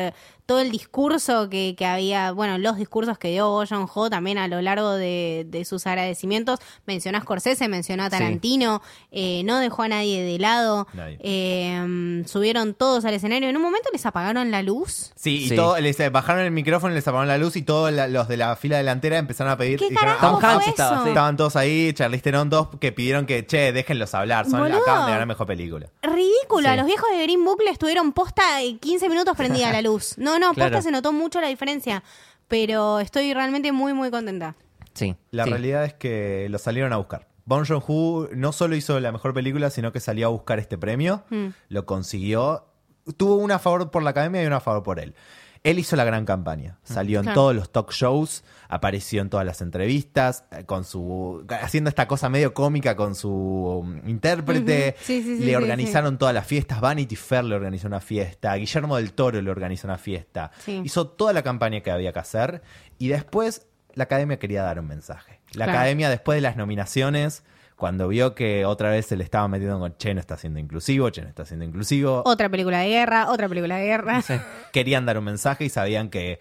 [0.45, 4.47] todo el discurso que, que había, bueno, los discursos que dio Bo Joon-ho también a
[4.47, 6.59] lo largo de, de sus agradecimientos.
[6.85, 8.81] Mencionó a Scorsese, mencionó a Tarantino,
[9.11, 10.87] eh, no dejó a nadie de lado.
[10.93, 11.17] Nadie.
[11.21, 13.49] Eh, subieron todos al escenario.
[13.49, 15.11] En un momento les apagaron la luz.
[15.15, 15.55] Sí, y Sí.
[15.55, 18.37] todo, les eh, bajaron el micrófono, les apagaron la luz y todos la- los de
[18.37, 19.79] la fila delantera empezaron a pedir.
[19.79, 21.09] ¿Qué dijeron, Tom Hanks estaba, sí.
[21.09, 24.81] Estaban todos ahí, Charlize Theron, todos que pidieron que, che, déjenlos hablar, son Boludo.
[24.81, 25.87] acaban de ganar mejor película.
[26.01, 26.67] Ridículo, Sí.
[26.67, 30.15] a los viejos de Green Book le estuvieron posta eh, 15 minutos prendida la luz.
[30.17, 30.81] No, no, posta Claro.
[30.81, 32.03] se notó mucho la diferencia.
[32.47, 34.55] Pero estoy realmente muy, muy contenta.
[34.93, 35.15] Sí.
[35.31, 35.49] La sí.
[35.49, 37.27] realidad es que lo salieron a buscar.
[37.45, 41.23] Bong Joon-ho no solo hizo la mejor película, sino que salió a buscar este premio,
[41.29, 41.47] Mm.
[41.69, 42.65] lo consiguió.
[43.17, 45.13] Tuvo una a favor por la academia y una a favor por él.
[45.65, 46.77] Él hizo la gran campaña.
[46.83, 47.35] Salió en Claro.
[47.41, 52.29] todos los talk shows, apareció en todas las entrevistas, eh, con su haciendo esta cosa
[52.29, 54.95] medio cómica con su um, intérprete.
[55.01, 56.79] Sí, sí, sí, le organizaron todas las fiestas.
[56.81, 58.55] Vanity Fair le organizó una fiesta.
[58.55, 60.51] Guillermo del Toro le organizó una fiesta.
[60.67, 62.61] Hizo toda la campaña que había que hacer.
[62.97, 65.41] Y después la academia quería dar un mensaje.
[65.53, 65.71] La Claro.
[65.79, 67.43] academia, después de las nominaciones,
[67.77, 71.09] cuando vio que otra vez se le estaba metiendo con Che no está siendo inclusivo,
[71.09, 74.21] Che no está siendo inclusivo, Otra película de guerra, otra película de guerra.
[74.75, 76.37] Querían dar un mensaje y sabían que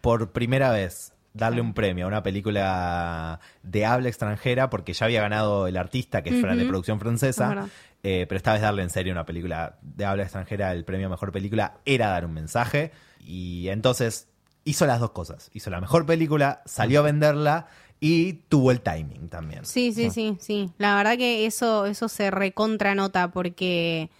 [0.00, 5.20] por primera vez darle un premio a una película de habla extranjera, porque ya había
[5.20, 7.68] ganado el artista, que es de producción Es francesa,
[8.02, 11.10] eh, pero esta vez darle en serio una película de habla extranjera, el premio a
[11.10, 12.90] mejor película, era dar un mensaje.
[13.20, 14.26] Y entonces
[14.64, 15.48] hizo las dos cosas.
[15.54, 17.68] Hizo la mejor película, salió a venderla
[18.00, 19.64] y tuvo el timing también.
[19.64, 20.72] Sí, sí, sí, sí.
[20.78, 24.10] La verdad que eso, eso se recontra nota porque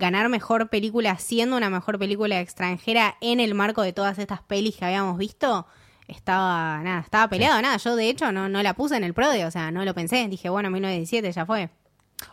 [0.00, 4.76] ganar mejor película siendo una mejor película extranjera en el marco de todas estas pelis
[4.76, 5.66] que habíamos visto,
[6.08, 7.76] estaba, nada, estaba peleado, nada.
[7.76, 10.26] Yo de hecho no, no la puse en el prode, o sea, no lo pensé.
[10.28, 11.70] Dije, bueno, 1917 ya fue.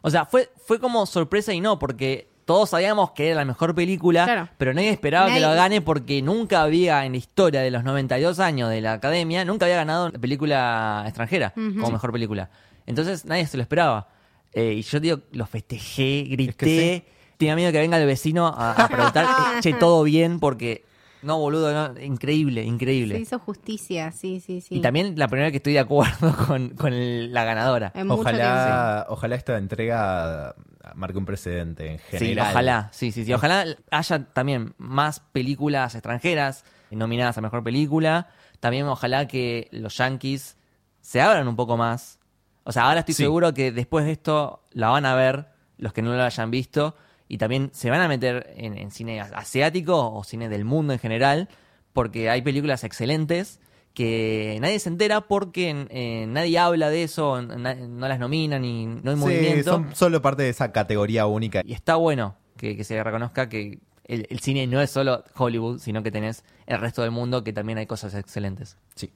[0.01, 3.76] O sea, fue, fue como sorpresa y no, porque todos sabíamos que era la mejor
[3.76, 4.49] película, Claro.
[4.57, 8.39] pero nadie esperaba que lo gane porque nunca había en la historia de los 92
[8.39, 12.49] años de la academia, nunca había ganado película extranjera como mejor película.
[12.86, 14.07] Entonces nadie se lo esperaba.
[14.53, 18.72] Eh, y yo digo, lo festejé, grité, que tenía miedo que venga el vecino a,
[18.72, 19.28] a preguntar,
[19.62, 20.86] che, todo bien, porque
[21.22, 23.16] no, boludo, no, increíble, increíble.
[23.16, 24.76] Se hizo justicia, sí, sí, sí.
[24.76, 27.92] Y también la primera vez que estoy de acuerdo con, con el- la ganadora.
[27.96, 30.56] En mucho Ojalá, ojalá esta entrega
[30.96, 32.48] marque un precedente en Sí, general.
[32.52, 33.34] ojalá, sí, sí, sí.
[33.34, 38.28] Ojalá haya también más películas extranjeras nominadas a mejor película.
[38.60, 40.58] También ojalá que los yankees
[41.02, 42.20] se abran un poco más.
[42.64, 43.24] O sea, ahora estoy Sí.
[43.24, 46.96] seguro que después de esto la van a ver los que no lo hayan visto
[47.28, 50.99] y también se van a meter en, en cine asiático o cine del mundo en
[50.99, 51.49] general
[51.93, 53.59] porque hay películas excelentes
[53.93, 58.86] que nadie se entera porque eh, nadie habla de eso, na- no las nominan y
[58.86, 59.71] no hay Sí, movimiento.
[59.71, 61.61] son solo parte de esa categoría única.
[61.65, 65.80] Y está bueno que, que se reconozca que el, el cine no es solo Hollywood,
[65.80, 68.78] sino que tenés el resto del mundo que también hay cosas excelentes.
[68.95, 69.11] Sí.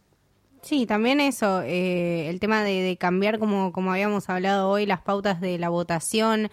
[0.64, 5.02] Sí, también eso, eh, el tema de, de cambiar, como, como habíamos hablado hoy, las
[5.02, 6.50] pautas de la votación,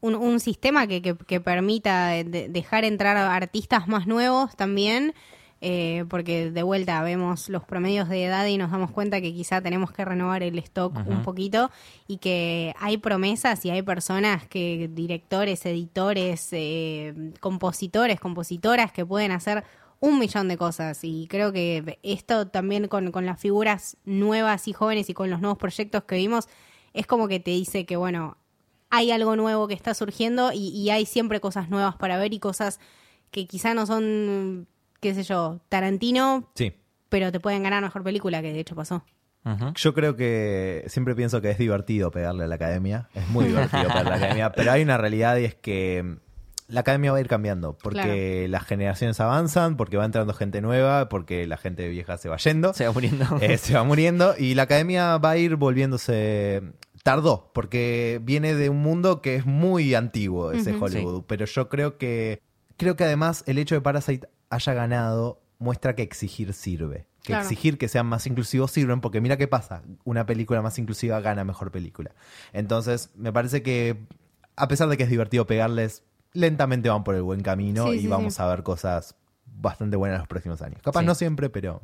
[0.00, 4.54] un, un sistema que, que, que permita de- de- dejar entrar a artistas más nuevos
[4.56, 5.14] también,
[5.60, 9.60] eh, porque de vuelta vemos los promedios de edad y nos damos cuenta que quizá
[9.60, 11.70] tenemos que renovar el stock un poquito
[12.06, 19.32] y que hay promesas y hay personas que, directores, editores, eh, compositores, compositoras que pueden
[19.32, 19.64] hacer
[19.98, 21.00] un millón de cosas.
[21.02, 25.40] Y creo que esto también con, con las figuras nuevas y jóvenes y con los
[25.40, 26.46] nuevos proyectos que vimos
[26.94, 28.36] es como que te dice que bueno
[28.90, 32.38] hay algo nuevo que está surgiendo y, y hay siempre cosas nuevas para ver y
[32.38, 32.80] cosas
[33.30, 34.66] que quizá no son
[35.00, 36.72] qué sé yo Tarantino Sí.
[37.08, 39.04] pero te pueden ganar mejor película que de hecho pasó.
[39.76, 43.08] Yo creo que siempre pienso que es divertido pegarle a la academia.
[43.14, 44.52] Es muy divertido pegarle a la academia.
[44.52, 46.18] Pero hay una realidad y es que
[46.66, 47.78] la academia va a ir cambiando.
[47.78, 52.36] Porque las generaciones avanzan, porque va entrando gente nueva, porque la gente vieja se va
[52.36, 52.74] yendo.
[52.74, 53.24] Se va muriendo.
[53.40, 56.62] Eh, se va muriendo y la academia va a ir volviéndose
[57.02, 60.74] tardó porque viene de un mundo que es muy antiguo ese.
[60.74, 62.42] Hollywood pero yo creo que
[62.76, 67.42] creo que además el hecho de Parasite haya ganado muestra que exigir sirve que Claro.
[67.42, 71.44] exigir que sean más inclusivos sirven porque mira qué pasa una película más inclusiva gana
[71.44, 72.12] mejor película
[72.52, 73.98] entonces me parece que
[74.56, 78.00] a pesar de que es divertido pegarles lentamente van por el buen camino Sí, y
[78.02, 78.42] sí, vamos sí.
[78.42, 79.14] a ver cosas
[79.46, 81.06] bastante buenas en los próximos años capaz Sí.
[81.06, 81.82] no siempre pero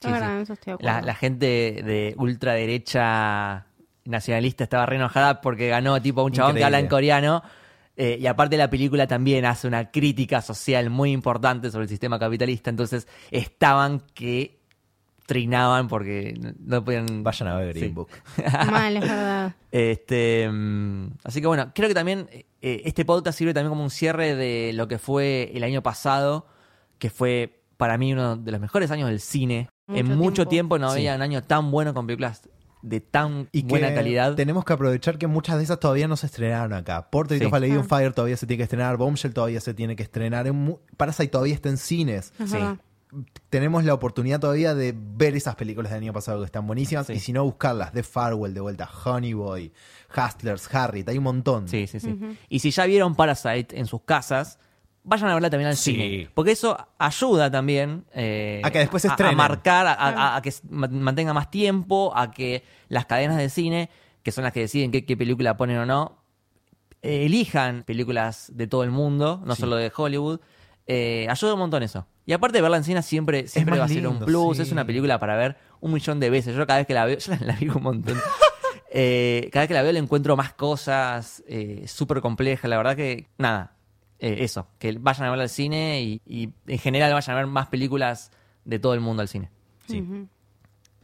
[0.00, 0.14] Sí, sí.
[0.14, 1.06] en eso estoy de La, acuerdo.
[1.06, 3.66] la gente de ultraderecha
[4.06, 7.42] nacionalista estaba re enojada porque ganó tipo un chabón que habla en coreano.
[7.96, 12.18] eh, y aparte la película también hace una crítica social muy importante sobre el sistema
[12.18, 12.68] capitalista.
[12.70, 14.60] Entonces estaban que
[15.26, 17.24] trinaban porque no- podían...
[17.24, 17.92] vayan a ver Green Sí.
[17.94, 18.10] Book
[18.70, 23.52] mal es verdad Este, mm, así que bueno, creo que también eh, este podcast sirve
[23.52, 26.46] también como un cierre de lo que fue el año pasado,
[26.98, 29.68] que fue para mí uno de los mejores años del cine.
[29.88, 30.76] Mucho en mucho tiempo.
[30.76, 30.98] tiempo no Sí.
[31.00, 32.48] había un año tan bueno con películas
[32.88, 34.34] de tan y buena que calidad.
[34.34, 37.10] Tenemos que aprovechar que muchas de esas todavía no se estrenaron acá.
[37.10, 37.46] Portrait Sí.
[37.46, 37.84] of a Lady on Ah.
[37.88, 41.54] Fire todavía se tiene que estrenar, Bombshell todavía se tiene que estrenar, en Parasite todavía
[41.54, 42.32] está en cines.
[42.44, 42.56] Sí.
[43.50, 47.14] Tenemos la oportunidad todavía de ver esas películas del año pasado que están buenísimas Sí.
[47.14, 49.72] y si no buscarlas, The Farewell de vuelta, Honey Boy,
[50.16, 51.68] Hustlers, Harriet, hay un montón.
[51.68, 52.18] Sí, sí, sí.
[52.48, 54.58] Y si ya vieron Parasite en sus casas,
[55.06, 55.92] vayan a verla también al Sí.
[55.92, 56.30] cine.
[56.34, 59.36] Porque eso ayuda también eh, A que después se a- estrenen.
[59.36, 63.48] marcar, a, a- a que s- ma- mantenga más tiempo, a que las cadenas de
[63.48, 63.88] cine,
[64.22, 66.18] que son las que deciden qué, qué película ponen o no,
[67.02, 69.60] eh, elijan películas de todo el mundo, no Sí.
[69.62, 70.40] solo de Hollywood.
[70.88, 72.06] Eh, ayuda un montón eso.
[72.26, 74.62] Y aparte verla en cine siempre, siempre más va a ser un lindo, plus, sí.
[74.64, 76.56] es una película para ver un millón de veces.
[76.56, 78.18] Yo cada vez que la veo, yo la, la vi un montón.
[78.90, 82.66] Eh, cada vez que la veo le encuentro más cosas, eh, súper compleja.
[82.68, 83.75] La verdad que, nada,
[84.18, 87.46] eh, eso, que vayan a verla al cine y, y en general vayan a ver
[87.46, 88.30] más películas
[88.64, 89.50] de todo el mundo al cine.
[89.86, 90.02] Sí.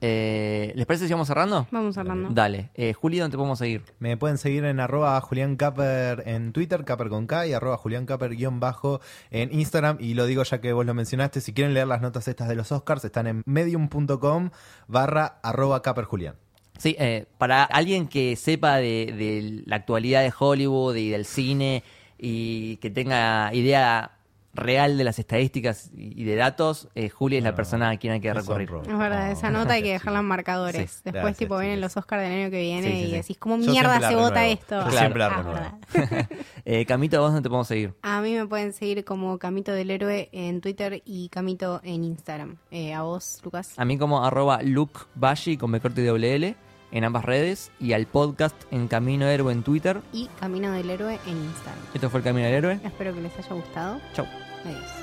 [0.05, 1.69] Eh, ¿Les parece si vamos cerrando?
[1.71, 2.31] Vamos hablando.
[2.31, 2.71] Dale.
[2.75, 3.85] Eh, Juli, ¿dónde te podemos seguir?
[4.01, 8.05] Me pueden seguir en arroba Julián Caper en Twitter, Caper con K, y arroba Julián
[8.05, 9.01] Caper guion bajo
[9.31, 9.99] en Instagram.
[10.01, 12.57] Y lo digo ya que vos lo mencionaste, si quieren leer las notas estas de
[12.57, 14.51] los Oscars, están en medium.com
[14.89, 16.35] barra arroba Caper Julián.
[16.79, 21.85] Sí, eh, para alguien que sepa de, de la actualidad de Hollywood y del cine
[22.25, 24.13] y que tenga idea
[24.55, 28.21] real de las estadísticas y de datos, eh, Juli es la persona a quien hay
[28.21, 28.69] que recurrir.
[28.87, 30.91] Es verdad, Oh, esa nota hay que dejarla en marcadores.
[30.91, 33.39] Sí, Después, gracias, tipo, vienen los Oscars del año que viene Sí, sí, y decís,
[33.39, 34.77] ¿cómo mierda se vota esto?
[34.85, 34.99] Yo Claro.
[34.99, 36.29] siempre la Ah.
[36.67, 37.95] Eh, Camito, ¿a vos dónde te podemos seguir?
[38.03, 42.57] A mí me pueden seguir como Camito del Héroe en Twitter y Camito en Instagram.
[42.71, 43.73] Eh, a vos, Lucas.
[43.79, 46.55] A mí como arroba Luke Bashi con B corte y doble L
[46.93, 50.01] en ambas redes y al podcast en Camino Héroe en Twitter.
[50.13, 51.85] Y Camino del Héroe en Instagram.
[51.95, 52.81] Esto fue el Camino del Héroe.
[52.85, 54.01] Espero que les haya gustado.
[54.15, 54.27] Chau.
[54.65, 55.02] Adiós.